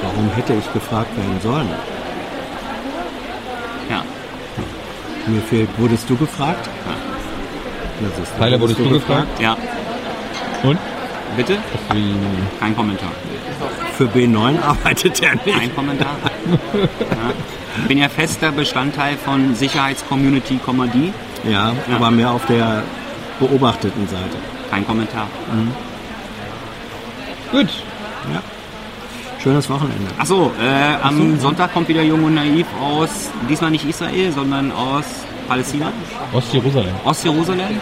Warum 0.03 0.31
hätte 0.35 0.55
ich 0.55 0.73
gefragt 0.73 1.15
werden 1.17 1.41
sollen? 1.43 1.69
Ja. 3.89 4.03
Mir 5.27 5.43
fehlt, 5.43 5.69
wurdest 5.79 6.09
du 6.09 6.17
gefragt? 6.17 6.69
Na, 6.87 7.10
siehst 8.17 8.33
Tyler, 8.39 8.61
wurdest 8.61 8.79
du 8.79 8.89
gefragt? 8.91 9.41
Ja. 9.41 9.57
Und? 10.63 10.79
Bitte? 11.37 11.59
Wie, 11.93 12.15
Kein 12.59 12.75
Kommentar. 12.77 13.11
Für 13.97 14.07
B9 14.07 14.61
arbeitet 14.63 15.23
er 15.23 15.35
nicht. 15.35 15.59
Kein 15.59 15.75
Kommentar. 15.75 16.17
Ja. 16.51 16.59
Ich 17.83 17.87
bin 17.89 17.99
ja 17.99 18.09
fester 18.09 18.51
Bestandteil 18.51 19.17
von 19.17 19.55
Sicherheitscommunity, 19.55 20.59
die. 20.89 21.13
Ja, 21.49 21.69
Ja. 21.89 21.97
aber 21.97 22.11
mehr 22.11 22.31
auf 22.31 22.45
der 22.47 22.83
beobachteten 23.39 24.07
Seite. 24.09 24.37
Kein 24.71 24.87
Kommentar. 24.87 25.27
gut. 27.53 27.69
Ja. 28.33 28.43
Schönes 29.43 29.71
Wochenende. 29.71 30.11
Achso, 30.19 30.53
äh, 30.61 31.03
am 31.03 31.39
Sonntag 31.41 31.73
kommt 31.73 31.89
wieder 31.89 32.03
Jung 32.03 32.25
und 32.25 32.35
Naiv 32.35 32.67
aus, 32.81 33.31
diesmal 33.49 33.71
nicht 33.71 33.87
Israel, 33.89 34.33
sondern 34.33 34.71
aus 34.73 35.05
Palästina, 35.51 35.93
Ostjerusalem. 36.33 36.95
Ostjerusalem. 37.05 37.81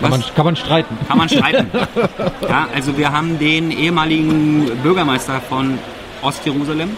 Kann 0.00 0.10
man, 0.10 0.22
kann 0.36 0.44
man 0.44 0.54
streiten. 0.54 0.96
Kann 1.08 1.18
man 1.18 1.28
streiten. 1.28 1.68
ja, 2.48 2.68
also 2.72 2.96
wir 2.96 3.10
haben 3.10 3.36
den 3.40 3.72
ehemaligen 3.72 4.70
Bürgermeister 4.80 5.40
von 5.40 5.76
Ostjerusalem 6.22 6.90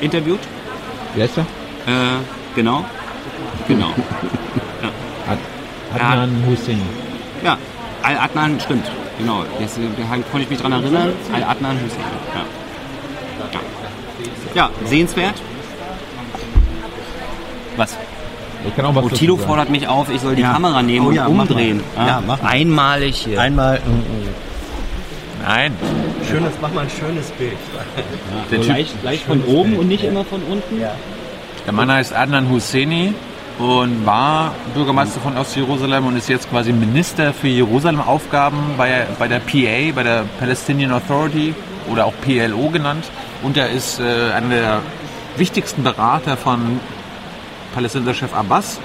interviewt. 0.00 0.40
Wer 1.14 1.26
ist 1.26 1.38
er? 1.38 1.44
Äh, 1.86 2.18
genau. 2.56 2.84
Genau. 3.68 3.90
Ad 5.28 5.38
Adnan 5.94 6.44
Hussein. 6.48 6.82
Ja, 7.44 7.56
Al-Adnan 8.02 8.58
stimmt. 8.58 8.86
Genau. 9.18 9.44
Jetzt, 9.60 9.78
äh, 9.78 9.82
da 9.96 10.16
konnte 10.32 10.42
ich 10.42 10.50
mich 10.50 10.60
dran 10.60 10.72
erinnern. 10.72 11.12
Al-Adnan 11.32 11.76
Hussein. 11.76 12.00
Ja. 12.34 12.42
Ja. 14.56 14.68
ja, 14.68 14.70
sehenswert. 14.84 15.36
Was? 17.76 17.96
Ich 18.68 18.74
kann 18.76 18.84
auch 18.86 18.94
was 18.94 19.04
Oh, 19.04 19.08
Tilo 19.08 19.36
sagen. 19.36 19.46
fordert 19.48 19.70
mich 19.70 19.86
auf, 19.88 20.08
ich 20.10 20.20
soll 20.20 20.34
die 20.36 20.42
Ja. 20.42 20.52
Kamera 20.52 20.82
nehmen 20.82 21.06
Oh 21.06 21.08
und 21.10 21.14
ja, 21.14 21.28
mach 21.28 21.42
umdrehen. 21.48 21.80
mal. 21.96 22.06
Ja, 22.06 22.22
mach 22.26 22.42
mal. 22.42 22.48
Einmalig 22.48 23.16
hier. 23.16 23.40
Einmal 23.40 23.76
ein, 23.76 24.02
Nein. 25.46 25.72
ein 25.72 26.26
schönes, 26.28 26.52
mach 26.60 26.72
mal 26.72 26.82
ein 26.82 26.90
schönes 26.90 27.26
Bild. 27.32 27.52
Der, 28.50 28.58
so 28.58 28.64
typ, 28.64 28.72
leicht, 28.72 28.94
leicht 29.04 29.24
von 29.24 29.42
oben 29.44 29.76
und 29.76 29.88
nicht 29.88 30.04
immer 30.04 30.24
von 30.24 30.40
unten. 30.42 30.78
der 30.78 31.72
Mann 31.72 31.90
heißt 31.90 32.14
Adnan 32.14 32.48
Husseini 32.50 33.14
und 33.58 34.04
war 34.04 34.52
Bürgermeister 34.74 35.20
von 35.20 35.36
Ostjerusalem 35.36 36.06
und 36.06 36.16
ist 36.16 36.28
jetzt 36.28 36.50
quasi 36.50 36.72
Minister 36.72 37.32
für 37.32 37.48
Jerusalem-Aufgaben 37.48 38.58
bei, 38.76 39.06
bei 39.18 39.28
der 39.28 39.38
PA, 39.40 39.92
bei 39.94 40.02
der 40.02 40.24
Palestinian 40.38 40.92
Authority 40.92 41.54
oder 41.90 42.04
auch 42.06 42.12
PLO 42.22 42.68
genannt. 42.70 43.04
Und 43.42 43.56
er 43.56 43.70
ist 43.70 44.00
äh, 44.00 44.32
einer 44.32 44.48
der 44.48 44.78
wichtigsten 45.36 45.82
Berater 45.82 46.36
von 46.36 46.80
Palästinenser-Chef 47.76 48.32
Abbas 48.32 48.80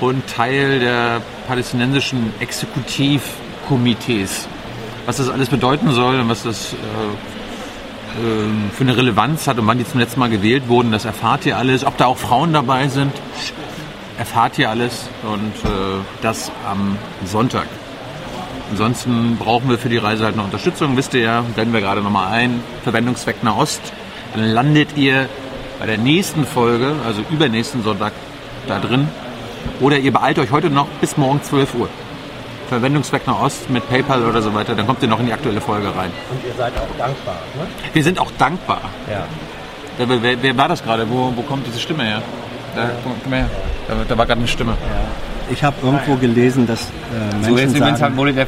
und 0.00 0.26
Teil 0.26 0.80
der 0.80 1.22
palästinensischen 1.46 2.32
Exekutivkomitees. 2.40 4.48
Was 5.06 5.18
das 5.18 5.30
alles 5.30 5.48
bedeuten 5.48 5.92
soll 5.92 6.20
und 6.20 6.28
was 6.28 6.42
das 6.42 6.72
äh, 6.72 6.76
ähm, 8.20 8.72
für 8.74 8.82
eine 8.82 8.96
Relevanz 8.96 9.46
hat 9.46 9.60
und 9.60 9.68
wann 9.68 9.78
die 9.78 9.86
zum 9.86 10.00
letzten 10.00 10.18
Mal 10.18 10.30
gewählt 10.30 10.66
wurden, 10.66 10.90
das 10.90 11.04
erfahrt 11.04 11.46
ihr 11.46 11.56
alles. 11.56 11.84
Ob 11.84 11.96
da 11.96 12.06
auch 12.06 12.18
Frauen 12.18 12.52
dabei 12.52 12.88
sind, 12.88 13.12
erfahrt 14.18 14.58
ihr 14.58 14.68
alles 14.68 15.08
und 15.22 15.54
äh, 15.64 15.68
das 16.20 16.50
am 16.68 16.98
Sonntag. 17.24 17.68
Ansonsten 18.70 19.36
brauchen 19.38 19.70
wir 19.70 19.78
für 19.78 19.88
die 19.88 19.96
Reise 19.96 20.24
halt 20.24 20.34
noch 20.34 20.44
Unterstützung, 20.44 20.96
wisst 20.96 21.14
ihr 21.14 21.20
ja, 21.20 21.42
blenden 21.42 21.72
wir 21.72 21.80
gerade 21.80 22.02
nochmal 22.02 22.32
ein, 22.32 22.64
Verwendungszweck 22.82 23.44
Nahost. 23.44 23.80
Dann 24.34 24.44
landet 24.44 24.96
ihr 24.96 25.28
bei 25.78 25.86
der 25.86 25.98
nächsten 25.98 26.44
Folge, 26.46 26.94
also 27.06 27.22
übernächsten 27.30 27.82
Sonntag, 27.82 28.12
da 28.66 28.78
drin. 28.78 29.08
Oder 29.80 29.98
ihr 29.98 30.12
beeilt 30.12 30.38
euch 30.38 30.50
heute 30.50 30.70
noch 30.70 30.86
bis 31.00 31.16
morgen 31.16 31.42
12 31.42 31.74
Uhr. 31.74 31.88
Verwendungszweck 32.68 33.26
Nahost 33.26 33.70
mit 33.70 33.88
PayPal 33.88 34.24
oder 34.24 34.42
so 34.42 34.52
weiter, 34.54 34.74
dann 34.74 34.86
kommt 34.86 35.02
ihr 35.02 35.08
noch 35.08 35.20
in 35.20 35.26
die 35.26 35.32
aktuelle 35.32 35.60
Folge 35.60 35.86
rein. 35.88 36.10
Und 36.30 36.40
ihr 36.46 36.52
seid 36.56 36.74
auch 36.76 36.98
dankbar, 36.98 37.36
ne? 37.56 37.66
Wir 37.94 38.04
sind 38.04 38.18
auch 38.18 38.30
dankbar. 38.38 38.80
Ja. 39.10 39.24
Ja, 39.98 40.08
wer, 40.08 40.22
wer, 40.22 40.42
wer 40.42 40.56
war 40.56 40.68
das 40.68 40.82
gerade? 40.82 41.08
Wo, 41.10 41.32
wo 41.34 41.42
kommt 41.42 41.66
diese 41.66 41.80
Stimme 41.80 42.04
her? 42.04 42.22
Da, 42.76 42.90
komm, 43.02 43.14
komm 43.22 43.32
her. 43.32 43.48
Da, 43.88 43.94
da 44.06 44.18
war 44.18 44.26
gerade 44.26 44.40
eine 44.40 44.48
Stimme. 44.48 44.74
Ich 45.50 45.64
habe 45.64 45.76
irgendwo 45.82 46.16
gelesen, 46.16 46.66
dass 46.66 46.82
äh, 46.82 46.84
So, 47.42 47.52
Menschen 47.52 47.58
jetzt 47.58 47.76
übrigens 47.76 47.98
sagen, 48.00 48.16
wurde 48.18 48.34
der 48.34 48.46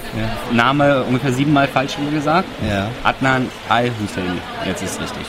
Name 0.52 1.02
ungefähr 1.04 1.32
siebenmal 1.32 1.66
falsch 1.66 1.96
gesagt. 2.12 2.46
ja, 2.68 2.88
Adnan 3.02 3.48
Al-Husseini. 3.70 4.38
Jetzt 4.66 4.82
ist 4.82 4.96
es 4.96 5.00
richtig. 5.00 5.26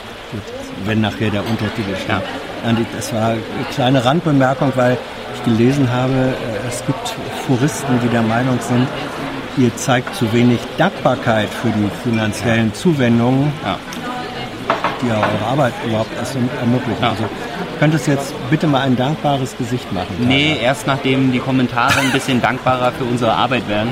Wenn 0.85 1.01
nachher 1.01 1.29
der 1.29 1.41
Untertitel 1.45 1.91
ich- 1.91 2.85
Das 2.95 3.13
war 3.13 3.29
eine 3.29 3.39
kleine 3.73 4.05
Randbemerkung, 4.05 4.71
weil 4.75 4.97
ich 5.35 5.43
gelesen 5.43 5.91
habe, 5.91 6.11
äh, 6.13 6.67
es 6.67 6.83
gibt 6.85 7.13
Puristen, 7.47 7.99
die 8.03 8.07
der 8.09 8.21
Meinung 8.21 8.59
sind, 8.61 8.87
ihr 9.57 9.75
zeigt 9.75 10.15
zu 10.15 10.31
wenig 10.33 10.59
Dankbarkeit 10.77 11.49
für 11.49 11.69
die 11.69 11.89
finanziellen 12.03 12.73
Zuwendungen, 12.73 13.51
Ja. 13.65 13.77
die 15.01 15.07
ja 15.07 15.15
eure 15.15 15.51
Arbeit 15.51 15.73
überhaupt 15.85 16.11
erst 16.17 16.35
erm- 16.35 16.49
ermöglichen. 16.59 17.01
Ja. 17.01 17.09
Also 17.09 17.23
könntest 17.79 18.07
jetzt 18.07 18.33
bitte 18.49 18.67
mal 18.67 18.81
ein 18.81 18.95
dankbares 18.95 19.57
Gesicht 19.57 19.91
machen. 19.91 20.15
Tyler. 20.17 20.27
Nee, 20.29 20.57
erst 20.61 20.85
nachdem 20.87 21.31
die 21.31 21.39
Kommentare 21.39 21.99
ein 21.99 22.11
bisschen 22.11 22.39
dankbarer 22.41 22.91
für 22.91 23.05
unsere 23.05 23.33
Arbeit 23.33 23.67
werden. 23.67 23.89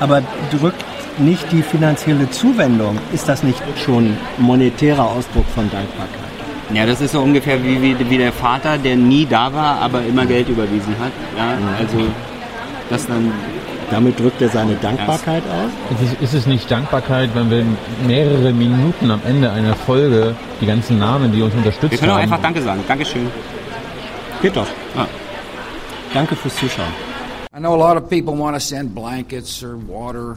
Aber 0.00 0.20
drückt 0.50 0.84
nicht 1.20 1.50
die 1.52 1.62
finanzielle 1.62 2.30
Zuwendung, 2.30 2.98
ist 3.12 3.28
das 3.28 3.42
nicht 3.42 3.62
schon 3.84 4.16
monetärer 4.38 5.04
Ausdruck 5.04 5.46
von 5.54 5.70
Dankbarkeit? 5.70 6.18
Ja, 6.74 6.84
das 6.84 7.00
ist 7.00 7.12
so 7.12 7.20
ungefähr 7.20 7.62
wie, 7.62 7.80
wie, 7.80 8.10
wie 8.10 8.18
der 8.18 8.32
Vater, 8.32 8.76
der 8.78 8.96
nie 8.96 9.26
da 9.26 9.52
war, 9.52 9.80
aber 9.80 10.02
immer 10.02 10.26
Geld 10.26 10.48
überwiesen 10.48 10.94
hat. 11.00 11.12
Ja, 11.36 11.56
also 11.78 11.98
das 12.90 13.06
dann 13.06 13.32
Damit 13.90 14.20
drückt 14.20 14.42
er 14.42 14.50
seine 14.50 14.74
Dankbarkeit 14.74 15.42
aus. 15.44 15.98
Ist 16.00 16.12
es, 16.12 16.20
ist 16.20 16.34
es 16.34 16.46
nicht 16.46 16.70
Dankbarkeit, 16.70 17.30
wenn 17.34 17.50
wir 17.50 17.64
mehrere 18.06 18.52
Minuten 18.52 19.10
am 19.10 19.20
Ende 19.24 19.50
einer 19.50 19.74
Folge 19.74 20.36
die 20.60 20.66
ganzen 20.66 20.98
Namen, 20.98 21.32
die 21.32 21.40
uns 21.40 21.54
unterstützt 21.54 21.92
Wir 21.92 21.98
können 21.98 22.12
auch 22.12 22.16
haben, 22.16 22.24
einfach 22.24 22.42
Danke 22.42 22.60
sagen. 22.60 22.80
Dankeschön. 22.86 23.30
Geht 24.42 24.56
doch. 24.56 24.66
Ah. 24.94 25.06
Danke 26.12 26.36
fürs 26.36 26.54
Zuschauen. 26.56 26.88
I 27.56 27.60
know 27.60 27.74
a 27.74 27.76
lot 27.76 27.96
of 27.96 28.08
people 28.10 28.36
want 28.36 28.54
to 28.54 28.60
send 28.60 28.94
blankets 28.94 29.62
or 29.62 29.76
water. 29.88 30.36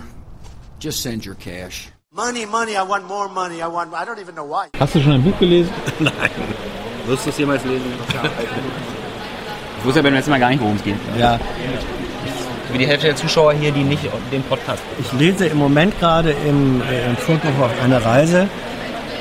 Just 0.82 1.04
send 1.04 1.24
your 1.24 1.36
cash. 1.36 1.92
Money, 2.12 2.48
money, 2.48 2.76
I 2.76 2.82
want 2.82 3.08
more 3.08 3.30
money. 3.30 3.62
I 3.62 3.68
want 3.68 3.94
I 3.94 4.04
don't 4.04 4.20
even 4.20 4.34
know 4.34 4.46
why. 4.46 4.70
Hast 4.80 4.96
du 4.96 5.00
schon 5.00 5.12
ein 5.12 5.22
Buch 5.24 5.38
gelesen? 5.38 5.70
Wirst 7.06 7.26
du 7.28 7.30
es 7.30 7.38
jemals 7.38 7.64
lesen? 7.66 7.86
Ich 9.78 9.86
wusste 9.86 10.00
ja 10.00 10.04
beim 10.04 10.14
letzten 10.14 10.30
Mal 10.32 10.40
gar 10.40 10.50
nicht, 10.50 10.62
worum 10.62 10.76
es 10.76 10.84
geht. 10.84 10.96
Ja, 11.18 11.40
Wie 12.72 12.78
die 12.78 12.86
Hälfte 12.86 13.08
der 13.08 13.16
Zuschauer 13.16 13.54
hier, 13.54 13.72
die 13.72 13.84
nicht 13.84 14.04
den 14.32 14.44
Podcast 14.44 14.84
ich 15.00 15.12
lese 15.14 15.48
im 15.48 15.58
Moment 15.58 16.00
gerade 16.00 16.32
im, 16.32 16.82
äh, 16.84 17.08
im 17.08 17.18
Fundbuch 17.18 17.60
auf 17.60 17.72
einer 17.84 18.04
Reise 18.06 18.48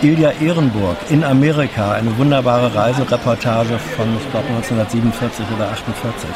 Ilja 0.02 0.32
Ehrenburg 0.40 0.98
in 1.08 1.24
Amerika. 1.24 1.92
Eine 1.92 2.16
wunderbare 2.18 2.74
Reisereportage 2.74 3.78
von, 3.96 4.06
ich 4.18 4.30
glaube, 4.30 4.48
1947 4.48 5.46
oder 5.56 5.68
48. 5.70 6.30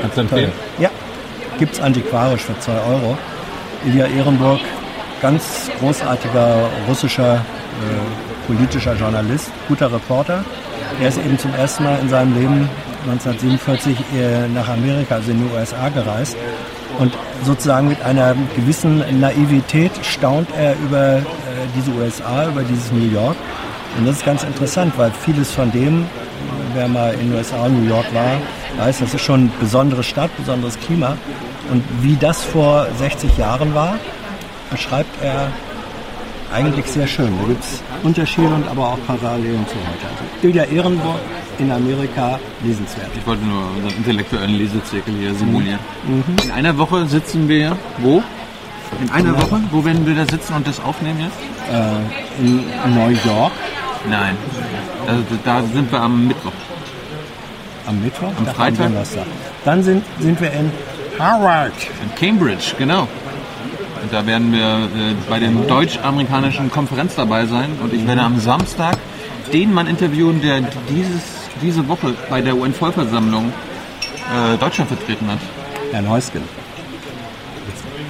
Kannst 0.00 0.16
du 0.16 0.20
empfehlen? 0.22 0.52
Ja, 0.78 0.90
gibt's 1.58 1.80
antiquarisch 1.80 2.42
für 2.42 2.58
2 2.58 2.72
Euro. 2.72 3.18
Ilja 3.86 4.06
Ehrenburg, 4.06 4.60
ganz 5.22 5.70
großartiger 5.80 6.68
russischer 6.88 7.36
äh, 7.36 8.46
politischer 8.46 8.94
Journalist, 8.94 9.50
guter 9.68 9.92
Reporter. 9.92 10.44
Er 11.00 11.08
ist 11.08 11.18
eben 11.18 11.38
zum 11.38 11.52
ersten 11.54 11.84
Mal 11.84 11.98
in 12.00 12.08
seinem 12.08 12.34
Leben 12.34 12.68
1947 13.04 13.96
äh, 13.98 14.48
nach 14.48 14.68
Amerika, 14.68 15.16
also 15.16 15.30
in 15.30 15.46
die 15.46 15.54
USA 15.54 15.88
gereist. 15.88 16.36
Und 16.98 17.12
sozusagen 17.44 17.88
mit 17.88 18.02
einer 18.02 18.34
gewissen 18.54 19.02
Naivität 19.20 19.92
staunt 20.02 20.48
er 20.56 20.74
über 20.78 21.18
äh, 21.18 21.22
diese 21.76 21.90
USA, 21.92 22.48
über 22.48 22.62
dieses 22.62 22.90
New 22.92 23.10
York. 23.10 23.36
Und 23.98 24.06
das 24.06 24.16
ist 24.16 24.24
ganz 24.24 24.42
interessant, 24.42 24.94
weil 24.96 25.10
vieles 25.10 25.52
von 25.52 25.70
dem, 25.70 26.06
wer 26.74 26.88
mal 26.88 27.12
in 27.14 27.30
den 27.30 27.34
USA 27.34 27.68
New 27.68 27.86
York 27.88 28.06
war, 28.14 28.40
weiß, 28.84 29.00
das 29.00 29.14
ist 29.14 29.22
schon 29.22 29.40
eine 29.40 29.50
besondere 29.60 30.02
Stadt, 30.02 30.30
besonderes 30.36 30.78
Klima. 30.80 31.16
Und 31.70 31.82
wie 32.00 32.16
das 32.16 32.42
vor 32.42 32.86
60 32.98 33.36
Jahren 33.38 33.74
war, 33.74 33.98
beschreibt 34.70 35.22
er 35.22 35.48
eigentlich 36.52 36.86
sehr 36.86 37.06
schön. 37.06 37.32
Da 37.40 37.48
gibt 37.48 37.62
es 37.64 37.82
Unterschiede 38.02 38.48
und 38.48 38.68
aber 38.68 38.88
auch 38.90 38.98
Parallelen 39.06 39.66
zu 39.66 39.74
heute. 39.74 40.06
Also 40.12 40.46
Ilja 40.48 40.64
Ehrenburg 40.64 41.18
in 41.58 41.70
Amerika, 41.72 42.38
lesenswert. 42.62 43.08
Ich 43.18 43.26
wollte 43.26 43.44
nur 43.44 43.62
unseren 43.76 43.96
intellektuellen 43.96 44.56
Lesezirkel 44.58 45.14
hier 45.18 45.34
simulieren. 45.34 45.78
In 46.44 46.50
einer 46.50 46.76
Woche 46.78 47.06
sitzen 47.06 47.48
wir 47.48 47.76
wo? 47.98 48.22
In 49.02 49.10
einer 49.10 49.34
Woche? 49.36 49.60
Wo 49.72 49.84
werden 49.84 50.06
wir 50.06 50.14
da 50.14 50.30
sitzen 50.30 50.54
und 50.54 50.66
das 50.66 50.78
aufnehmen 50.80 51.18
jetzt? 51.20 51.36
Äh, 51.72 52.44
in 52.44 52.56
New 52.94 53.08
York 53.24 53.52
Nein. 54.08 54.36
Also, 55.08 55.22
da 55.44 55.62
sind 55.62 55.90
wir 55.90 56.00
am 56.00 56.28
Mittwoch. 56.28 56.52
am 57.86 58.02
Mittwoch, 58.02 58.32
Am 58.38 58.46
Freitag? 58.46 58.86
Donnerstag. 58.88 59.26
Dann 59.64 59.82
sind, 59.82 60.04
sind 60.20 60.40
wir 60.40 60.52
in 60.52 60.70
Harvard. 61.18 61.72
In 62.02 62.14
Cambridge, 62.14 62.74
genau. 62.78 63.08
Und 64.02 64.12
da 64.12 64.26
werden 64.26 64.52
wir 64.52 64.60
äh, 64.60 65.14
bei 65.28 65.40
dem 65.40 65.66
deutsch-amerikanischen 65.66 66.70
Konferenz 66.70 67.14
dabei 67.14 67.46
sein. 67.46 67.70
Und 67.82 67.92
ich 67.92 68.06
werde 68.06 68.22
am 68.22 68.38
Samstag 68.38 68.98
den 69.52 69.72
Mann 69.72 69.86
interviewen, 69.86 70.40
der 70.42 70.60
dieses, 70.88 71.22
diese 71.62 71.88
Woche 71.88 72.14
bei 72.28 72.40
der 72.40 72.56
UN-Vollversammlung 72.56 73.46
äh, 73.46 74.56
Deutschland 74.58 74.88
vertreten 74.90 75.26
hat. 75.28 75.38
Herrn 75.92 76.08
Heusgen. 76.08 76.42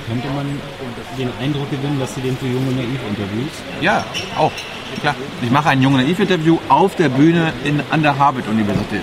Könnte 0.06 0.28
man 0.28 0.46
den 1.18 1.30
Eindruck 1.40 1.70
gewinnen, 1.70 1.98
dass 1.98 2.14
du 2.14 2.20
den 2.20 2.36
für 2.36 2.46
Junge 2.46 2.72
Naiv 2.72 3.00
interviewst? 3.08 3.62
Ja, 3.80 4.04
auch. 4.38 4.52
Klar. 5.00 5.14
Ich 5.42 5.50
mache 5.50 5.70
ein 5.70 5.82
junge 5.82 5.98
Naiv-Interview 5.98 6.58
auf 6.68 6.94
der 6.94 7.08
Bühne 7.08 7.52
in, 7.64 7.80
an 7.90 8.02
der 8.02 8.16
Harvard-Universität. 8.18 9.02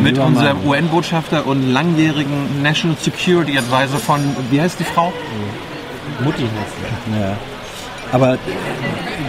Mit 0.00 0.18
unserem. 0.18 0.64
UN-Botschafter 0.66 1.46
und 1.46 1.72
langjährigen 1.72 2.62
National 2.62 2.96
Security 3.00 3.58
Advisor 3.58 3.98
von, 3.98 4.20
wie 4.50 4.60
heißt 4.60 4.78
die 4.80 4.84
Frau? 4.84 5.12
Mutti 6.20 6.42
heißt 6.42 7.20
Ja. 7.20 7.36
Aber 8.12 8.38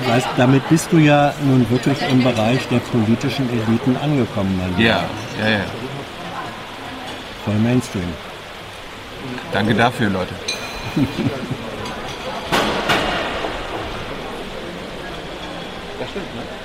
weißt, 0.08 0.28
damit 0.38 0.68
bist 0.70 0.92
du 0.92 0.98
ja 0.98 1.34
nun 1.44 1.70
wirklich 1.70 1.98
im 2.10 2.24
Bereich 2.24 2.68
der 2.68 2.80
politischen 2.80 3.50
Eliten 3.50 3.98
angekommen, 3.98 4.56
mein 4.58 4.70
Lieber. 4.78 4.90
Ja, 4.90 5.04
ja, 5.42 5.50
ja. 5.50 5.66
Voll 7.44 7.56
Mainstream. 7.56 8.04
Danke 9.52 9.74
dafür, 9.74 10.10
Leute. 10.10 10.34
Das 16.00 16.10
stimmt, 16.10 16.36
ne? 16.36 16.64